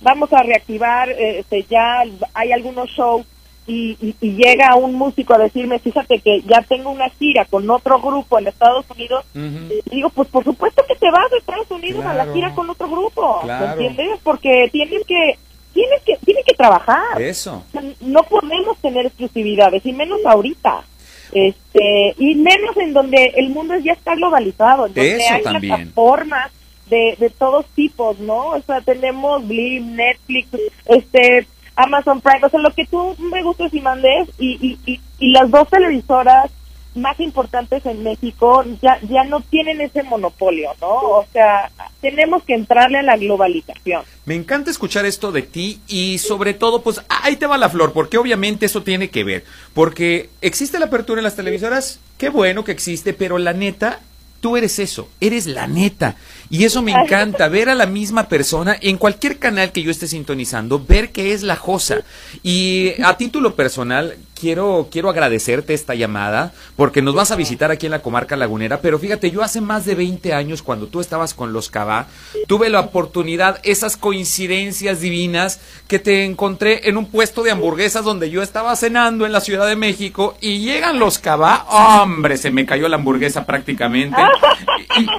[0.03, 2.03] vamos a reactivar, este, ya
[2.33, 3.25] hay algunos shows
[3.65, 8.37] y, llega un músico a decirme, fíjate que ya tengo una gira con otro grupo
[8.37, 12.13] en Estados Unidos, y digo, pues por supuesto que te vas de Estados Unidos a
[12.13, 14.19] la gira con otro grupo, ¿me entiendes?
[14.23, 15.37] Porque tienes que
[15.73, 17.19] tienes que tienes que trabajar.
[17.19, 17.63] Eso.
[18.01, 20.83] No podemos tener exclusividades y menos ahorita.
[21.31, 26.51] Este, y menos en donde el mundo ya está globalizado, donde hay plataformas
[26.93, 28.49] de, de todos tipos, ¿no?
[28.49, 30.47] O sea, tenemos Blim, Netflix,
[30.85, 35.31] este, Amazon Prime, o sea, lo que tú me gustes y mandes, y, y, y,
[35.31, 36.51] las dos televisoras
[36.93, 40.93] más importantes en México ya, ya no tienen ese monopolio, ¿no?
[40.93, 44.03] O sea, tenemos que entrarle a la globalización.
[44.25, 47.93] Me encanta escuchar esto de ti y sobre todo, pues ahí te va la flor,
[47.93, 52.63] porque obviamente eso tiene que ver, porque existe la apertura en las televisoras, qué bueno
[52.63, 54.01] que existe, pero la neta
[54.43, 56.17] tú eres eso, eres la neta.
[56.53, 60.05] Y eso me encanta, ver a la misma persona en cualquier canal que yo esté
[60.05, 62.03] sintonizando, ver que es la Josa.
[62.43, 67.85] Y a título personal, quiero, quiero agradecerte esta llamada porque nos vas a visitar aquí
[67.85, 68.81] en la comarca lagunera.
[68.81, 72.07] Pero fíjate, yo hace más de 20 años, cuando tú estabas con los Cabá,
[72.45, 78.29] tuve la oportunidad, esas coincidencias divinas, que te encontré en un puesto de hamburguesas donde
[78.29, 81.65] yo estaba cenando en la Ciudad de México y llegan los Cabá.
[81.69, 82.35] ¡Hombre!
[82.35, 84.21] Se me cayó la hamburguesa prácticamente.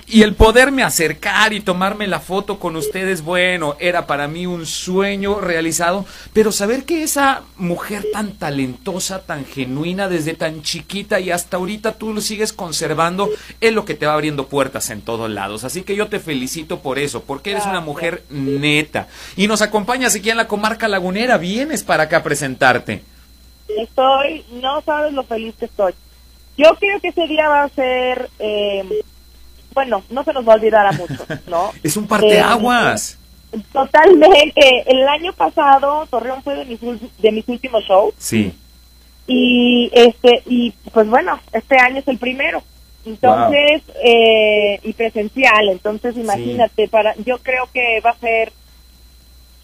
[0.06, 4.46] Y, y el poderme acercar y tomarme la foto con ustedes, bueno, era para mí
[4.46, 6.04] un sueño realizado.
[6.34, 11.92] Pero saber que esa mujer tan talentosa, tan genuina desde tan chiquita y hasta ahorita
[11.92, 15.64] tú lo sigues conservando, es lo que te va abriendo puertas en todos lados.
[15.64, 19.08] Así que yo te felicito por eso, porque eres una mujer neta.
[19.36, 23.02] Y nos acompañas aquí en la comarca lagunera, vienes para acá a presentarte.
[23.68, 25.94] Estoy, no sabes lo feliz que estoy.
[26.56, 29.02] Yo creo que ese día va a ser, eh,
[29.72, 31.72] bueno, no se nos va a olvidar a muchos, ¿no?
[31.82, 33.18] es un parteaguas.
[33.52, 34.84] Eh, totalmente.
[34.86, 38.14] El año pasado Torreón fue de mis, de mis últimos shows.
[38.18, 38.54] Sí
[39.26, 42.62] y este y pues bueno este año es el primero.
[43.06, 48.52] Entonces eh, y presencial entonces imagínate para yo creo que va a ser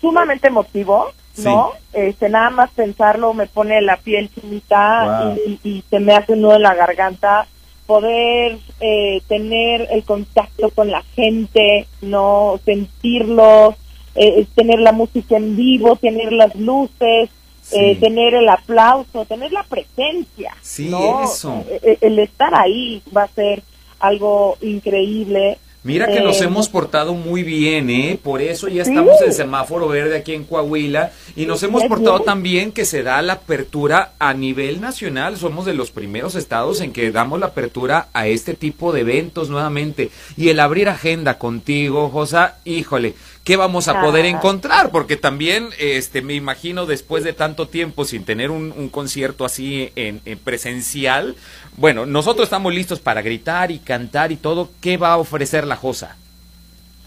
[0.00, 6.14] sumamente emotivo no este nada más pensarlo me pone la piel chinita y, se me
[6.14, 7.46] hace un nudo en la garganta
[7.86, 13.74] poder eh, tener el contacto con la gente no sentirlo
[14.16, 17.30] eh, tener la música en vivo tener las luces
[17.72, 20.54] eh, tener el aplauso, tener la presencia.
[20.60, 20.92] Sí,
[21.24, 21.64] eso.
[21.68, 23.62] Eh, eh, el, estar ahí va a ser
[23.98, 25.58] algo increíble.
[25.82, 28.18] Mira que nos hemos portado muy bien, ¿eh?
[28.22, 32.70] Por eso ya estamos en semáforo verde aquí en Coahuila y nos hemos portado también
[32.70, 35.38] que se da la apertura a nivel nacional.
[35.38, 39.48] Somos de los primeros estados en que damos la apertura a este tipo de eventos
[39.48, 40.10] nuevamente.
[40.36, 43.14] Y el abrir agenda contigo, Josa, híjole,
[43.50, 48.24] qué vamos a poder encontrar, porque también este me imagino después de tanto tiempo sin
[48.24, 51.34] tener un, concierto así en, presencial,
[51.76, 55.74] bueno, nosotros estamos listos para gritar y cantar y todo, ¿qué va a ofrecer la
[55.74, 56.16] Josa?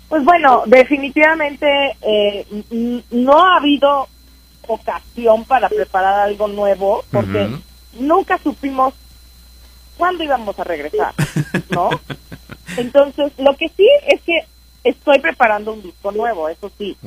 [0.10, 2.46] Pues bueno, definitivamente eh,
[3.10, 4.10] no ha habido
[4.68, 7.52] ocasión para preparar algo nuevo, porque
[7.98, 8.94] nunca supimos
[9.96, 11.14] cuándo íbamos a regresar,
[11.70, 11.90] ¿no?
[12.76, 14.46] Entonces, lo que sí es que
[14.84, 16.98] Estoy preparando un disco nuevo, eso sí.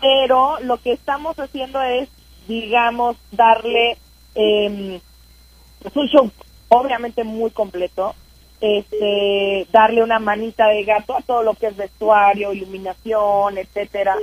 [0.00, 2.08] Pero lo que estamos haciendo es,
[2.46, 3.96] digamos, darle
[4.34, 5.00] eh,
[5.94, 6.30] un show
[6.68, 8.14] obviamente muy completo,
[8.60, 14.16] este, darle una manita de gato a todo lo que es vestuario, iluminación, etcétera.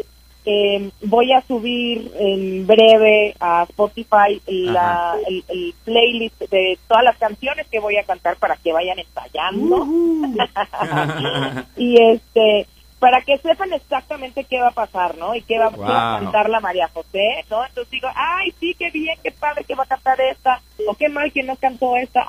[0.45, 7.65] eh, voy a subir en breve a Spotify la, el, playlist de todas las canciones
[7.67, 9.88] que voy a cantar para que vayan ensayando.
[11.77, 12.67] y este
[13.04, 15.36] para que sepan exactamente qué va a pasar, ¿no?
[15.36, 15.68] Y qué va,
[16.16, 17.66] a cantar la María José, ¿no?
[17.66, 21.10] Entonces digo, ay, sí, qué bien, qué padre que va a cantar esta, o qué
[21.10, 22.26] mal que no cantó esta.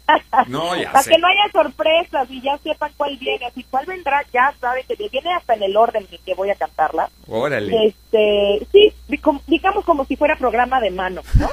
[0.48, 4.22] no, ya Para que no haya sorpresas y ya sepan cuál viene, así cuál vendrá,
[4.30, 7.08] ya sabe que viene hasta en el orden en que voy a cantarla.
[7.26, 7.86] Órale.
[7.86, 8.92] Este, sí,
[9.46, 11.48] digamos como si fuera programa de mano, ¿no?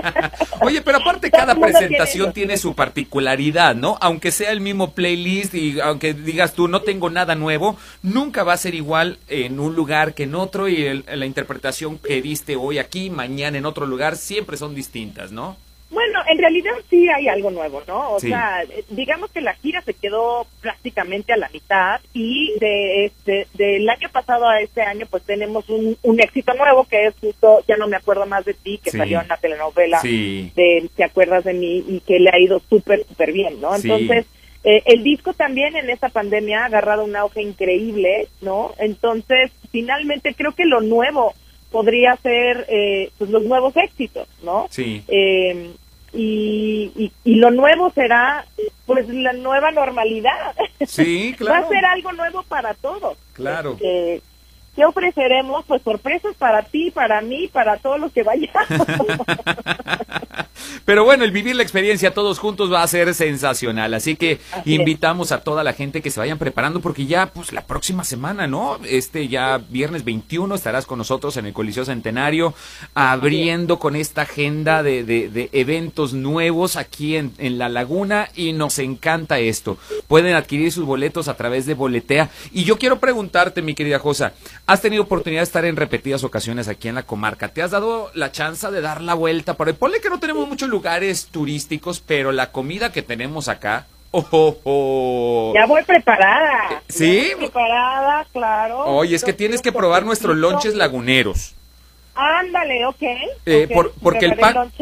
[0.60, 3.96] Oye, pero aparte cada presentación tiene, tiene su particularidad, ¿no?
[4.00, 8.52] Aunque sea el mismo playlist y aunque digas tú no tengo nada nuevo, nunca va
[8.52, 12.78] a ser igual en un lugar que en otro y la interpretación que diste hoy
[12.78, 15.56] aquí, mañana en otro lugar, siempre son distintas, ¿no?
[15.90, 18.12] Bueno, en realidad sí hay algo nuevo, ¿no?
[18.12, 23.46] O sea, digamos que la gira se quedó prácticamente a la mitad y de este
[23.54, 27.64] del año pasado a este año pues tenemos un, un éxito nuevo que es justo
[27.66, 31.44] Ya no me acuerdo más de ti, que salió en la telenovela de Te acuerdas
[31.44, 33.74] de mí y que le ha ido súper, súper bien, ¿no?
[33.74, 34.26] Entonces
[34.64, 38.74] eh, el disco también en esta pandemia ha agarrado un auge increíble, ¿no?
[38.78, 41.32] Entonces, finalmente creo que lo nuevo
[41.70, 44.66] podría ser eh, pues los nuevos éxitos, ¿no?
[44.70, 45.04] Sí.
[45.08, 45.72] Eh,
[46.12, 48.46] y, y, lo nuevo será
[48.86, 50.54] pues la nueva normalidad.
[50.86, 51.60] Sí, claro.
[51.60, 53.18] Va a ser algo nuevo para todos.
[53.34, 53.72] Claro.
[53.72, 54.22] Este,
[54.74, 55.64] ¿Qué ofreceremos?
[55.66, 58.48] Pues sorpresas para ti, para mí, para todos los que vayan.
[60.84, 63.94] Pero bueno, el vivir la experiencia todos juntos va a ser sensacional.
[63.94, 67.66] Así que invitamos a toda la gente que se vayan preparando porque ya, pues la
[67.66, 68.78] próxima semana, ¿no?
[68.84, 72.54] Este ya viernes 21 estarás con nosotros en el Coliseo Centenario,
[72.94, 78.78] abriendo con esta agenda de, de, eventos nuevos aquí en, en, La Laguna y nos
[78.78, 79.78] encanta esto.
[80.06, 82.30] Pueden adquirir sus boletos a través de Boletea.
[82.52, 84.32] Y yo quiero preguntarte, mi querida Josa,
[84.66, 87.48] has tenido oportunidad de estar en repetidas ocasiones aquí en la comarca.
[87.48, 89.74] ¿Te has dado la chance de dar la vuelta por ahí?
[89.74, 93.86] Ponle que no tenemos muchos lugares turísticos, pero la comida que tenemos acá.
[94.10, 95.52] Oh, oh, oh.
[95.54, 96.82] Ya voy preparada.
[96.88, 97.30] ¿Sí?
[97.38, 98.80] preparada, claro.
[98.86, 101.54] Oye, es que tienes que probar nuestros lonches laguneros.
[102.16, 103.02] Ándale, ok.
[103.46, 103.68] Eh,
[104.02, 104.72] porque el pan,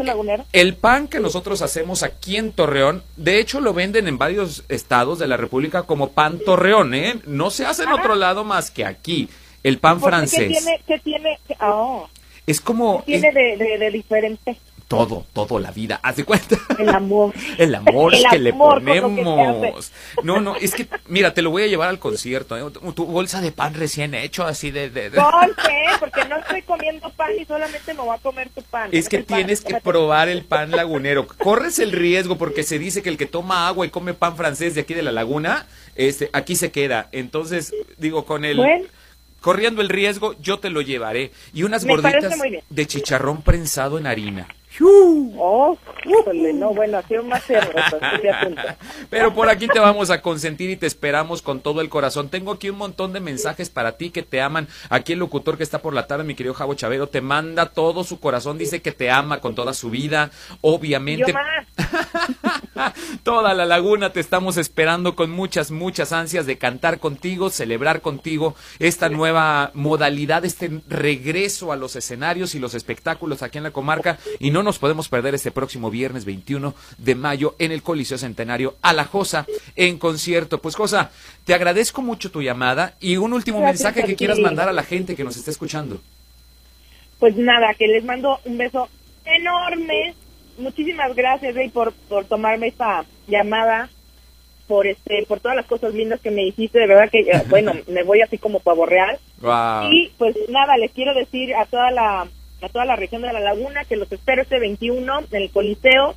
[0.54, 5.18] el pan que nosotros hacemos aquí en Torreón, de hecho lo venden en varios estados
[5.18, 7.16] de la República como pan Torreón, ¿eh?
[7.26, 9.28] No se hace en otro lado más que aquí.
[9.62, 10.48] El pan francés.
[10.48, 10.80] ¿Qué tiene?
[10.86, 12.08] Qué tiene oh.
[12.46, 13.04] Es como...
[13.04, 14.56] ¿Qué tiene de, de, de diferente?
[14.88, 15.98] Todo, todo la vida.
[16.02, 16.56] Haz de cuenta.
[16.78, 17.34] El amor.
[17.58, 19.92] El amor que le ponemos.
[20.22, 22.56] no, no, es que, mira, te lo voy a llevar al concierto.
[22.56, 22.70] ¿eh?
[22.94, 24.90] Tu, bolsa de pan recién hecho, así de.
[24.90, 25.84] de, ¿Por qué?
[25.98, 28.90] Porque no estoy comiendo pan y solamente me voy a comer tu pan.
[28.92, 31.26] Es que tienes que probar el pan lagunero.
[31.26, 34.74] Corres el riesgo porque se dice que el que toma agua y come pan francés
[34.74, 37.08] de aquí de la laguna, este, aquí se queda.
[37.12, 38.88] Entonces, digo, con el.
[39.40, 41.32] corriendo el riesgo, yo te lo llevaré.
[41.52, 44.46] Y unas gorditas de chicharrón prensado en harina.
[44.82, 47.42] Oh, no, bueno, así más
[49.10, 52.28] Pero por aquí te vamos a consentir y te esperamos con todo el corazón.
[52.28, 54.68] Tengo aquí un montón de mensajes para ti que te aman.
[54.90, 58.04] Aquí el locutor que está por la tarde, mi querido Javo Chavero, te manda todo
[58.04, 60.30] su corazón, dice que te ama con toda su vida.
[60.60, 61.34] Obviamente.
[63.22, 68.54] toda la laguna te estamos esperando con muchas, muchas ansias de cantar contigo, celebrar contigo
[68.78, 74.18] esta nueva modalidad, este regreso a los escenarios y los espectáculos aquí en la comarca.
[74.38, 78.74] Y no nos podemos perder este próximo viernes 21 de mayo en el Coliseo Centenario
[78.82, 80.60] a la Josa en concierto.
[80.60, 81.10] Pues Josa,
[81.44, 85.16] te agradezco mucho tu llamada y un último mensaje que quieras mandar a la gente
[85.16, 86.00] que nos está escuchando.
[87.18, 88.88] Pues nada, que les mando un beso
[89.24, 90.14] enorme.
[90.58, 93.88] Muchísimas gracias, Rey, por, por tomarme esta llamada
[94.66, 97.72] por este por todas las cosas lindas que me dijiste de verdad que eh, bueno
[97.86, 99.16] me voy así como pavo real
[99.92, 102.26] y pues nada les quiero decir a toda la
[102.62, 106.14] a toda la región de la laguna, que los espero este 21 en el Coliseo.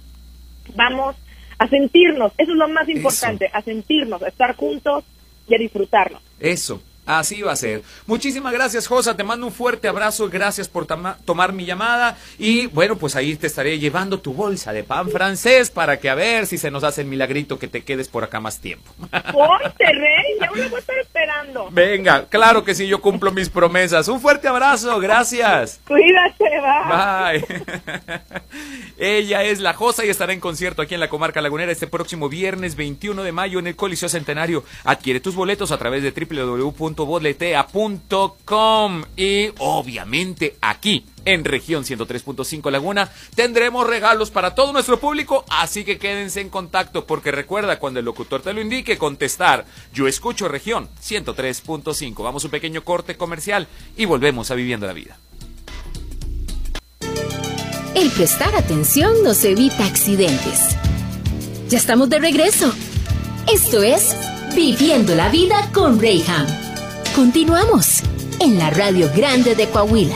[0.75, 1.15] Vamos
[1.57, 5.03] a sentirnos, eso es lo más importante, a sentirnos, a estar juntos
[5.47, 6.21] y a disfrutarnos.
[6.39, 7.81] Eso, Así va a ser.
[8.05, 9.17] Muchísimas gracias, Josa.
[9.17, 10.29] Te mando un fuerte abrazo.
[10.29, 12.15] Gracias por tomar mi llamada.
[12.37, 16.13] Y bueno, pues ahí te estaré llevando tu bolsa de pan francés para que a
[16.13, 18.93] ver si se nos hace el milagrito que te quedes por acá más tiempo.
[19.31, 20.23] Ponte, Rey.
[20.39, 21.69] Ya voy a estar esperando.
[21.71, 24.07] Venga, claro que sí, yo cumplo mis promesas.
[24.07, 24.99] Un fuerte abrazo.
[24.99, 25.81] Gracias.
[25.87, 27.31] Cuídate, va.
[27.31, 27.45] Bye.
[28.99, 32.29] Ella es la Josa y estará en concierto aquí en la Comarca Lagunera este próximo
[32.29, 34.63] viernes 21 de mayo en el Coliseo Centenario.
[34.83, 43.11] Adquiere tus boletos a través de www www.boletea.com y obviamente aquí en región 103.5 Laguna
[43.35, 48.05] tendremos regalos para todo nuestro público, así que quédense en contacto porque recuerda cuando el
[48.05, 52.23] locutor te lo indique contestar, yo escucho región 103.5.
[52.23, 55.17] Vamos a un pequeño corte comercial y volvemos a Viviendo la Vida.
[57.95, 60.75] El prestar atención nos evita accidentes.
[61.69, 62.73] Ya estamos de regreso.
[63.51, 64.15] Esto es
[64.55, 66.68] Viviendo la Vida con Rayham.
[67.19, 68.01] Continuamos
[68.39, 70.15] en la Radio Grande de Coahuila.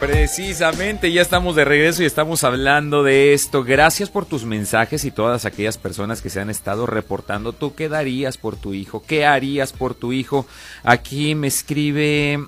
[0.00, 3.64] Precisamente, ya estamos de regreso y estamos hablando de esto.
[3.64, 7.52] Gracias por tus mensajes y todas aquellas personas que se han estado reportando.
[7.52, 9.04] ¿Tú qué darías por tu hijo?
[9.06, 10.46] ¿Qué harías por tu hijo?
[10.82, 12.46] Aquí me escribe,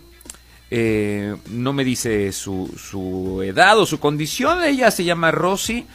[0.76, 4.64] eh, no me dice su, su edad o su condición.
[4.64, 5.86] Ella se llama Rosy.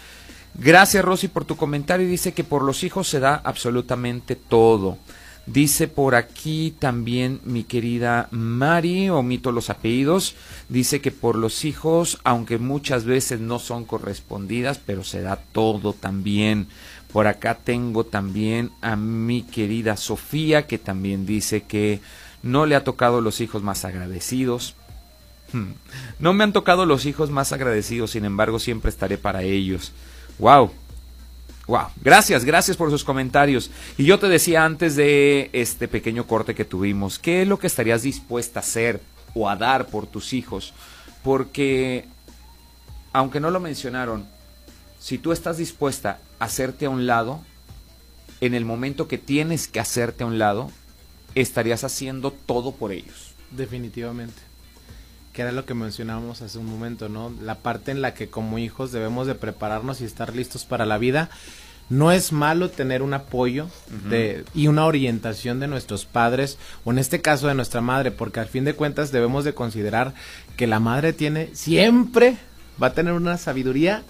[0.54, 4.98] Gracias Rosy por tu comentario dice que por los hijos se da absolutamente todo.
[5.46, 10.36] Dice por aquí también mi querida Mari, omito los apellidos,
[10.70, 15.92] dice que por los hijos, aunque muchas veces no son correspondidas, pero se da todo
[15.92, 16.68] también.
[17.12, 22.00] Por acá tengo también a mi querida Sofía, que también dice que
[22.44, 24.76] no le ha tocado los hijos más agradecidos.
[25.52, 25.72] Hmm.
[26.20, 29.92] No me han tocado los hijos más agradecidos, sin embargo siempre estaré para ellos.
[30.38, 30.72] Wow,
[31.70, 33.70] Wow, gracias, gracias por sus comentarios.
[33.96, 37.68] Y yo te decía antes de este pequeño corte que tuvimos, ¿qué es lo que
[37.68, 39.00] estarías dispuesta a hacer
[39.36, 40.74] o a dar por tus hijos?
[41.24, 42.06] Porque,
[43.14, 44.26] aunque no lo mencionaron,
[44.98, 47.40] si tú estás dispuesta a hacerte a un lado,
[48.42, 50.72] en el momento que tienes que hacerte a un lado,
[51.36, 53.34] estarías haciendo todo por ellos.
[53.52, 54.42] Definitivamente.
[55.34, 57.32] Que era lo que mencionábamos hace un momento, ¿no?
[57.42, 60.98] La parte en la que como hijos debemos de prepararnos y estar listos para la
[60.98, 61.30] vida
[61.90, 63.68] no es malo tener un apoyo
[64.10, 68.40] de, y una orientación de nuestros padres o en este caso de nuestra madre, porque
[68.40, 70.14] al fin de cuentas debemos de considerar
[70.56, 72.38] que la madre tiene siempre
[72.82, 74.04] va a tener una sabiduría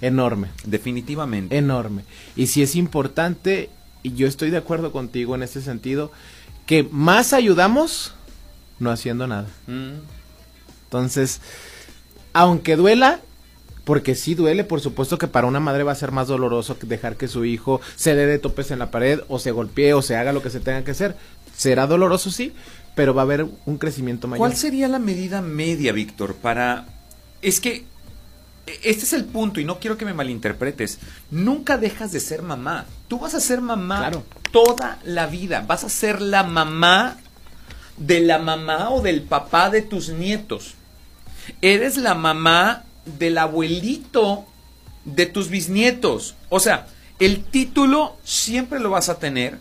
[0.00, 0.48] enorme.
[0.64, 1.56] Definitivamente.
[1.56, 2.04] Enorme.
[2.36, 3.70] Y si es importante,
[4.02, 6.12] y yo estoy de acuerdo contigo en este sentido,
[6.66, 8.14] que más ayudamos
[8.80, 9.46] no haciendo nada.
[9.66, 10.00] Mm.
[10.84, 11.40] Entonces,
[12.32, 13.20] aunque duela,
[13.84, 17.16] porque sí duele, por supuesto que para una madre va a ser más doloroso dejar
[17.16, 20.16] que su hijo se dé de topes en la pared o se golpee o se
[20.16, 21.16] haga lo que se tenga que hacer.
[21.56, 22.52] Será doloroso, sí,
[22.96, 24.40] pero va a haber un crecimiento mayor.
[24.40, 26.86] ¿Cuál sería la medida media, Víctor, para...
[27.42, 27.84] Es que
[28.66, 30.98] e, este es el punto y no quiero que me malinterpretes.
[31.30, 32.86] Nunca dejas de ser mamá.
[33.08, 34.10] Tú vas a ser mamá
[34.52, 35.64] toda la vida.
[35.66, 37.18] Vas a ser la mamá
[37.96, 40.74] de la mamá o del papá de tus nietos.
[41.60, 44.46] Eres la mamá del abuelito
[45.04, 46.34] de tus bisnietos.
[46.48, 46.86] O sea,
[47.18, 49.58] el título siempre lo vas a tener.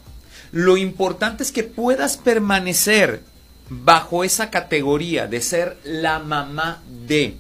[0.52, 3.22] Lo importante es que puedas permanecer
[3.70, 7.38] bajo esa categoría de ser la mamá de.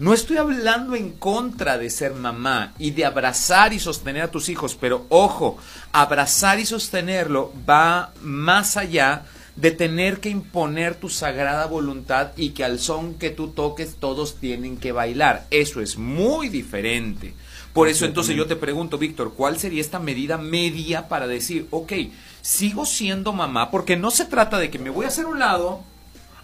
[0.00, 4.48] No estoy hablando en contra de ser mamá y de abrazar y sostener a tus
[4.48, 5.58] hijos, pero ojo,
[5.92, 9.26] abrazar y sostenerlo va más allá
[9.56, 14.36] de tener que imponer tu sagrada voluntad y que al son que tú toques todos
[14.36, 15.46] tienen que bailar.
[15.50, 17.34] Eso es muy diferente.
[17.74, 21.92] Por eso entonces yo te pregunto, Víctor, ¿cuál sería esta medida media para decir, ok,
[22.40, 23.70] sigo siendo mamá?
[23.70, 25.89] Porque no se trata de que me voy a hacer un lado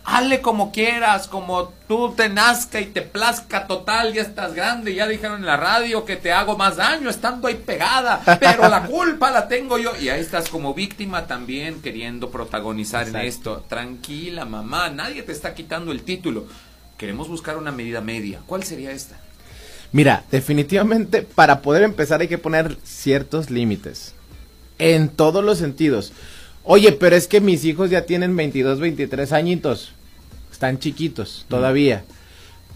[0.07, 5.09] hazle como quieras, como tú te nazca y te plazca total, ya estás grande, ya
[5.09, 9.33] dijeron en la radio que te hago más daño estando ahí pegada, pero la culpa
[9.33, 9.93] la tengo yo.
[10.01, 13.65] Y ahí estás como víctima también queriendo protagonizar en esto.
[13.69, 16.47] Tranquila, mamá, nadie te está quitando el título.
[16.97, 18.41] Queremos buscar una medida media.
[18.47, 19.19] ¿Cuál sería esta?
[19.91, 24.15] Mira, definitivamente para poder empezar hay que poner ciertos límites.
[24.79, 26.13] En todos los sentidos.
[26.63, 29.93] Oye, pero es que mis hijos ya tienen 22, 23 añitos.
[30.57, 32.03] Están chiquitos todavía.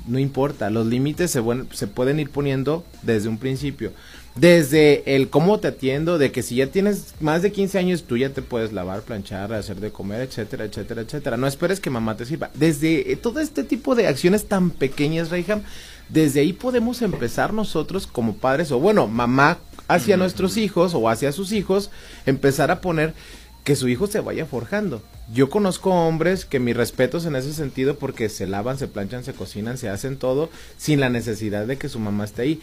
[0.07, 3.93] No importa, los límites se, se pueden ir poniendo desde un principio.
[4.35, 8.18] Desde el cómo te atiendo, de que si ya tienes más de 15 años, tú
[8.18, 11.39] ya te puedes lavar, planchar, hacer de comer, etcétera, etcétera, etcétera.
[11.39, 12.51] No esperes que mamá te sirva.
[12.53, 15.62] Desde eh, todo este tipo de acciones tan pequeñas, Reyham,
[16.11, 19.57] desde ahí podemos empezar nosotros como padres, o bueno, mamá
[19.89, 21.91] hacia nuestros hijos o hacia sus hijos,
[22.26, 23.14] empezar a poner
[23.64, 25.03] que su hijo se vaya forjando.
[25.33, 29.33] Yo conozco hombres que mis respetos en ese sentido porque se lavan, se planchan, se
[29.33, 32.61] cocinan, se hacen todo sin la necesidad de que su mamá esté ahí.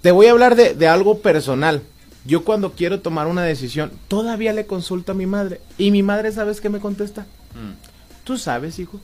[0.00, 1.82] Te voy a hablar de, algo personal.
[2.24, 5.60] Yo cuando quiero tomar una decisión, todavía le consulto a mi madre.
[5.76, 7.22] Y mi madre, ¿sabes qué me contesta?
[7.54, 8.24] Mm.
[8.24, 9.00] Tú sabes, hijo.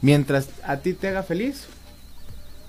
[0.00, 1.64] Mientras a ti te haga feliz,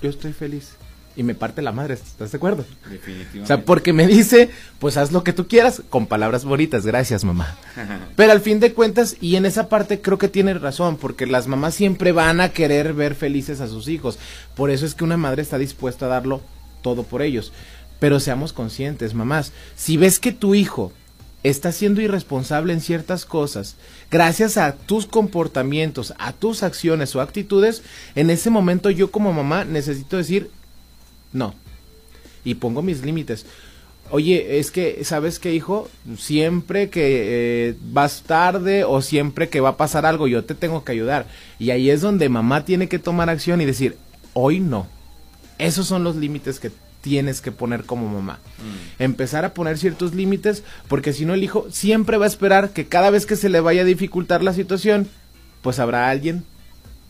[0.02, 0.77] yo estoy feliz.
[1.18, 2.64] Y me parte la madre, ¿estás de acuerdo?
[2.88, 3.42] Definitivamente.
[3.42, 7.24] O sea, porque me dice, pues haz lo que tú quieras, con palabras bonitas, gracias
[7.24, 7.58] mamá.
[8.16, 11.48] Pero al fin de cuentas, y en esa parte creo que tiene razón, porque las
[11.48, 14.20] mamás siempre van a querer ver felices a sus hijos.
[14.56, 16.44] Por eso es que una madre está dispuesta a darlo
[16.84, 17.52] todo por ellos.
[18.00, 20.92] Pero seamos conscientes, mamás, si ves que tu hijo
[21.42, 23.76] está siendo irresponsable en ciertas cosas,
[24.12, 27.82] gracias a tus comportamientos, a tus acciones o actitudes,
[28.14, 30.52] en ese momento yo como mamá necesito decir
[31.34, 31.54] no.
[32.44, 33.46] Y pongo mis límites.
[34.10, 35.90] Oye, es que, ¿sabes qué, hijo?
[36.18, 40.84] Siempre que eh, vas tarde o siempre que va a pasar algo, yo te tengo
[40.86, 41.28] que ayudar.
[41.60, 43.98] Y ahí es donde mamá tiene que tomar acción y decir,
[44.34, 44.88] hoy no.
[45.58, 46.72] Esos son los límites que
[47.02, 48.40] tienes que poner como mamá.
[48.60, 49.04] Mm.
[49.04, 52.88] Empezar a poner ciertos límites, porque si no el hijo siempre va a esperar que
[52.88, 55.08] cada vez que se le vaya a dificultar la situación,
[55.62, 56.46] pues habrá alguien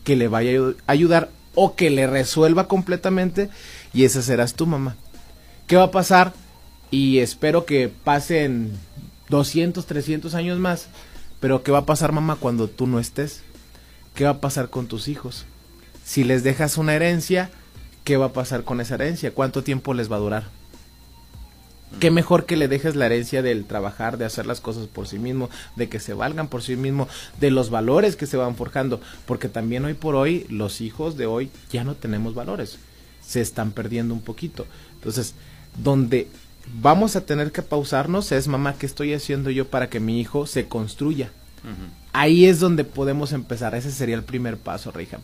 [0.04, 3.50] que le vaya a ayudar o que le resuelva completamente
[3.92, 4.96] y esa serás tu mamá.
[5.66, 6.32] ¿Qué va a pasar?
[6.90, 8.72] Y espero que pasen
[9.28, 10.88] 200, 300 años más,
[11.40, 13.42] pero ¿qué va a pasar mamá cuando tú no estés?
[14.14, 15.44] ¿Qué va a pasar con tus hijos?
[16.04, 17.50] Si les dejas una herencia,
[18.04, 19.34] ¿qué va a pasar con esa herencia?
[19.34, 20.44] ¿Cuánto tiempo les va a durar?
[22.00, 25.18] Qué mejor que le dejes la herencia del trabajar, de hacer las cosas por sí
[25.18, 27.08] mismo, de que se valgan por sí mismo,
[27.40, 31.26] de los valores que se van forjando, porque también hoy por hoy los hijos de
[31.26, 32.78] hoy ya no tenemos valores,
[33.28, 34.66] se están perdiendo un poquito.
[34.94, 35.34] Entonces,
[35.76, 36.28] donde
[36.80, 40.46] vamos a tener que pausarnos es, mamá, ¿qué estoy haciendo yo para que mi hijo
[40.46, 41.30] se construya?
[42.14, 45.20] Ahí es donde podemos empezar, ese sería el primer paso, Reyham.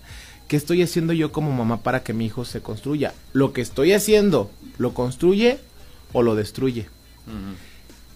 [0.49, 3.15] ¿Qué estoy haciendo yo como mamá para que mi hijo se construya?
[3.33, 5.59] Lo que estoy haciendo, ¿lo construye
[6.13, 6.87] o lo destruye?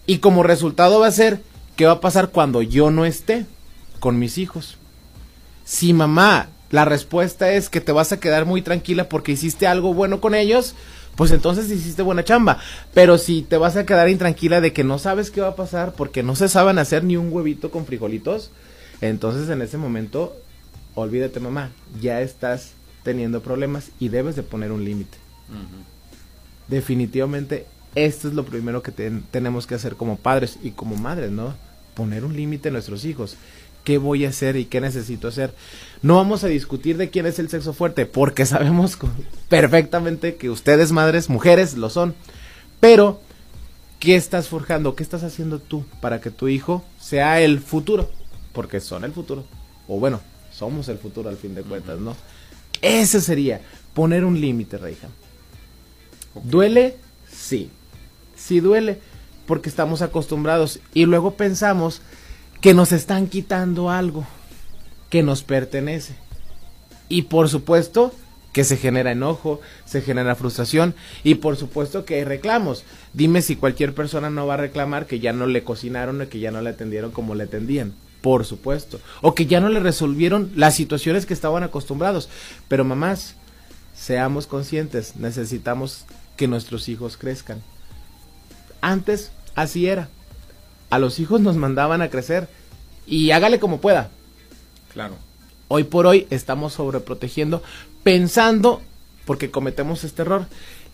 [0.05, 1.41] Y como resultado va a ser,
[1.75, 3.47] ¿qué va a pasar cuando yo no esté
[3.99, 4.77] con mis hijos?
[5.65, 9.93] Si mamá, la respuesta es que te vas a quedar muy tranquila porque hiciste algo
[9.93, 10.75] bueno con ellos,
[11.15, 12.59] pues entonces hiciste buena chamba.
[12.93, 15.93] Pero si te vas a quedar intranquila de que no sabes qué va a pasar
[15.93, 18.51] porque no se saben hacer ni un huevito con frijolitos,
[19.01, 20.35] entonces en ese momento
[20.95, 22.71] olvídate mamá, ya estás
[23.03, 25.17] teniendo problemas y debes de poner un límite.
[26.67, 27.65] Definitivamente
[27.95, 31.55] esto es lo primero que tenemos que hacer como padres y como madres, ¿no?
[31.95, 33.35] Poner un límite a nuestros hijos.
[33.83, 35.53] ¿Qué voy a hacer y qué necesito hacer?
[36.01, 38.97] No vamos a discutir de quién es el sexo fuerte, porque sabemos
[39.49, 42.15] perfectamente que ustedes, madres, mujeres, lo son.
[42.79, 43.19] Pero,
[43.99, 44.95] ¿qué estás forjando?
[44.95, 48.09] ¿Qué estás haciendo tú para que tu hijo sea el futuro?
[48.53, 49.43] Porque son el futuro.
[49.89, 50.21] O bueno,
[50.53, 52.15] somos el futuro al fin de cuentas, ¿no?
[52.81, 53.59] Ese sería
[53.93, 55.09] poner un límite, Reija.
[56.43, 56.95] ¿Duele?
[57.29, 57.69] Sí.
[58.37, 58.99] Sí duele,
[59.45, 62.01] porque estamos acostumbrados y luego pensamos
[62.61, 64.25] que nos están quitando algo
[65.09, 66.15] que nos pertenece.
[67.07, 68.13] Y por supuesto
[68.53, 72.83] que se genera enojo, se genera frustración y por supuesto que hay reclamos.
[73.13, 76.39] Dime si cualquier persona no va a reclamar que ya no le cocinaron o que
[76.39, 80.51] ya no le atendieron como le atendían por supuesto, o que ya no le resolvieron
[80.55, 82.29] las situaciones que estaban acostumbrados.
[82.67, 83.35] Pero mamás,
[83.95, 86.05] seamos conscientes, necesitamos
[86.35, 87.61] que nuestros hijos crezcan.
[88.81, 90.09] Antes así era.
[90.89, 92.47] A los hijos nos mandaban a crecer
[93.05, 94.09] y hágale como pueda.
[94.93, 95.15] Claro.
[95.67, 97.61] Hoy por hoy estamos sobreprotegiendo
[98.03, 98.81] pensando,
[99.25, 100.47] porque cometemos este error,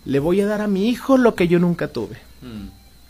[0.06, 2.18] le voy a dar a mi hijo lo que yo nunca tuve.
[2.42, 2.68] Mm.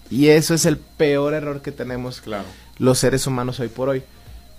[0.10, 2.46] Y eso es el peor error que tenemos claro.
[2.78, 4.04] los seres humanos hoy por hoy.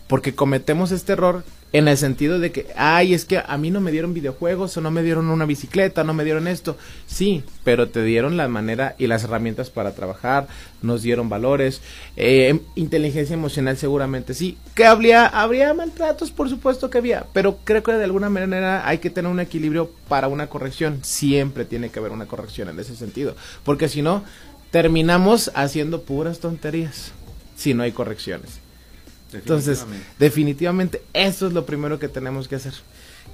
[0.09, 3.81] Porque cometemos este error en el sentido de que, ay, es que a mí no
[3.81, 6.77] me dieron videojuegos o no me dieron una bicicleta, no me dieron esto.
[7.07, 10.47] Sí, pero te dieron la manera y las herramientas para trabajar,
[10.81, 11.83] nos dieron valores,
[12.17, 14.57] eh, inteligencia emocional seguramente sí.
[14.75, 18.99] Que habría, habría maltratos, por supuesto que había, pero creo que de alguna manera hay
[18.99, 21.01] que tener un equilibrio para una corrección.
[21.03, 24.25] Siempre tiene que haber una corrección en ese sentido, porque si no,
[24.71, 27.13] terminamos haciendo puras tonterías
[27.57, 28.66] si no hay correcciones.
[29.39, 29.85] Entonces,
[30.19, 32.75] definitivamente, eso es lo primero que tenemos que hacer.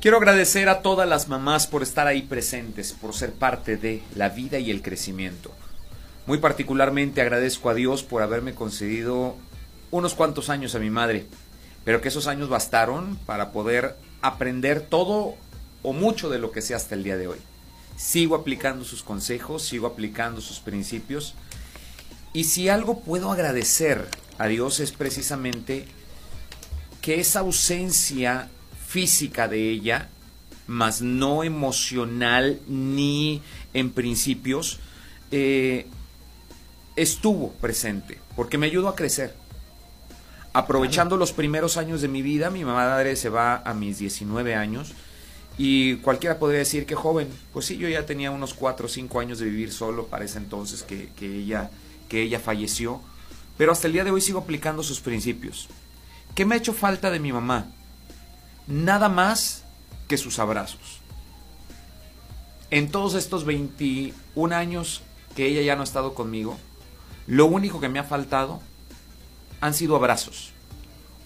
[0.00, 4.28] Quiero agradecer a todas las mamás por estar ahí presentes, por ser parte de la
[4.28, 5.53] vida y el crecimiento.
[6.26, 9.36] Muy particularmente agradezco a Dios por haberme concedido
[9.90, 11.26] unos cuantos años a mi madre,
[11.84, 15.34] pero que esos años bastaron para poder aprender todo
[15.82, 17.38] o mucho de lo que sé hasta el día de hoy
[17.96, 21.34] sigo aplicando sus consejos, sigo aplicando sus principios.
[22.32, 24.09] Y si algo puedo agradecer
[24.39, 25.87] a Dios es precisamente
[27.01, 28.49] que esa ausencia
[28.87, 30.09] física de ella,
[30.66, 33.43] más no emocional ni
[33.74, 34.78] en principios,
[35.30, 35.87] eh,
[36.97, 39.35] estuvo presente, porque me ayudó a crecer.
[40.55, 44.93] aprovechando los primeros años de mi vida, mi madre se va a mis 19 años
[45.57, 49.20] y cualquiera podría decir que joven, pues sí, yo ya tenía unos 4 o 5
[49.20, 51.70] años de vivir solo para ese entonces que, ella,
[52.09, 53.01] que ella falleció,
[53.62, 55.68] pero hasta el día de hoy sigo aplicando sus principios.
[56.34, 57.66] ¿Qué me ha hecho falta de mi mamá?
[58.66, 59.62] Nada más
[60.08, 60.98] que sus abrazos.
[62.70, 65.02] En todos estos 21 años
[65.36, 66.58] que ella ya no ha estado conmigo,
[67.28, 68.60] lo único que me ha faltado
[69.60, 70.50] han sido abrazos,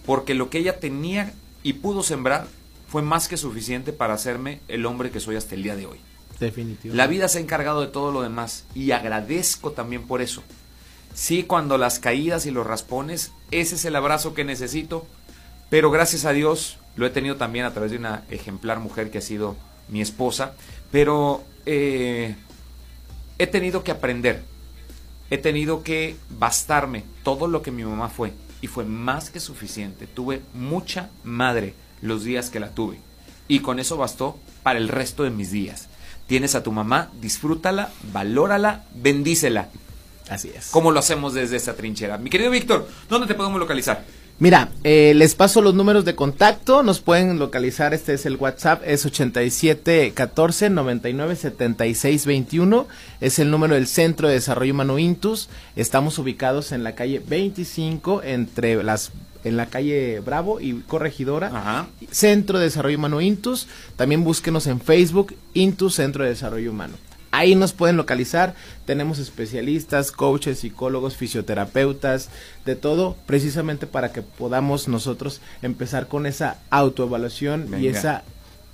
[0.05, 1.33] porque lo que ella tenía
[1.63, 2.49] y pudo sembrar
[2.87, 6.01] fue más que suficiente para hacerme el hombre que soy hasta el día de hoy.
[6.39, 6.99] Definitivamente.
[6.99, 10.43] La vida se ha encargado de todo lo demás y agradezco también por eso.
[11.17, 15.05] Sí, cuando las caídas y los raspones, ese es el abrazo que necesito,
[15.71, 19.19] pero gracias a Dios lo he tenido también a través de una ejemplar mujer que
[19.19, 19.57] ha sido
[19.89, 20.53] mi esposa,
[20.93, 22.37] pero eh,
[23.39, 24.45] he tenido que aprender
[25.31, 30.07] he tenido que bastarme todo lo que mi mamá fue y fue más que suficiente.
[30.07, 32.99] Tuve mucha madre los días que la tuve
[33.49, 35.89] y con eso bastó para el resto de mis días.
[36.27, 39.69] Tienes a tu mamá, disfrútala, valórala, bendícela.
[40.29, 40.69] Así es.
[40.71, 42.19] Como lo hacemos desde esa trinchera.
[42.19, 44.05] Mi querido Víctor, ¿dónde te podemos localizar?
[44.39, 48.83] Mira, eh, les paso los números de contacto, nos pueden localizar, este es el WhatsApp,
[48.85, 52.87] es 87 14 99 76 21,
[53.23, 58.23] es el número del Centro de Desarrollo Humano Intus, estamos ubicados en la calle 25
[58.25, 59.11] entre las
[59.43, 65.35] en la calle Bravo y Corregidora, Centro de Desarrollo Humano Intus, también búsquenos en Facebook,
[65.55, 66.95] Intus Centro de Desarrollo Humano.
[67.37, 68.55] Ahí nos pueden localizar.
[68.87, 72.31] Tenemos especialistas, coaches, psicólogos, fisioterapeutas,
[72.65, 78.25] de todo, precisamente para que podamos nosotros empezar con esa autoevaluación y esa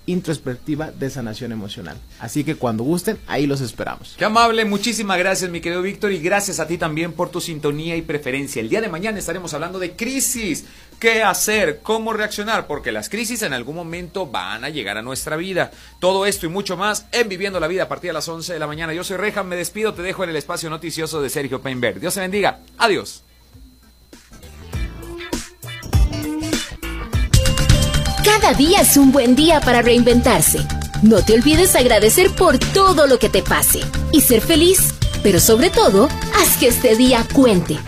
[0.07, 1.97] introspectiva de sanación emocional.
[2.19, 4.15] Así que cuando gusten, ahí los esperamos.
[4.19, 7.97] Qué amable, muchísimas gracias mi querido Víctor y gracias a ti también por tu sintonía
[7.97, 8.61] y preferencia.
[8.61, 10.65] El día de mañana estaremos hablando de crisis,
[10.99, 15.37] qué hacer, cómo reaccionar, porque las crisis en algún momento van a llegar a nuestra
[15.37, 15.71] vida.
[16.01, 18.59] Todo esto y mucho más en Viviendo la Vida a partir de las 11 de
[18.59, 18.93] la mañana.
[18.93, 22.01] Yo soy Reja, me despido, te dejo en el espacio noticioso de Sergio Peinberg.
[22.01, 23.23] Dios se bendiga, adiós.
[28.25, 30.61] Cada día es un buen día para reinventarse.
[31.03, 33.81] No te olvides agradecer por todo lo que te pase
[34.13, 34.95] y ser feliz,
[35.25, 37.79] pero sobre todo, haz que este día cuente.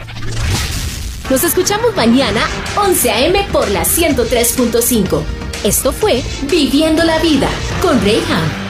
[1.31, 2.43] Nos escuchamos mañana
[2.77, 3.47] 11 a.m.
[3.53, 5.23] por la 103.5.
[5.63, 7.49] Esto fue Viviendo la Vida
[7.81, 8.64] con Reyham.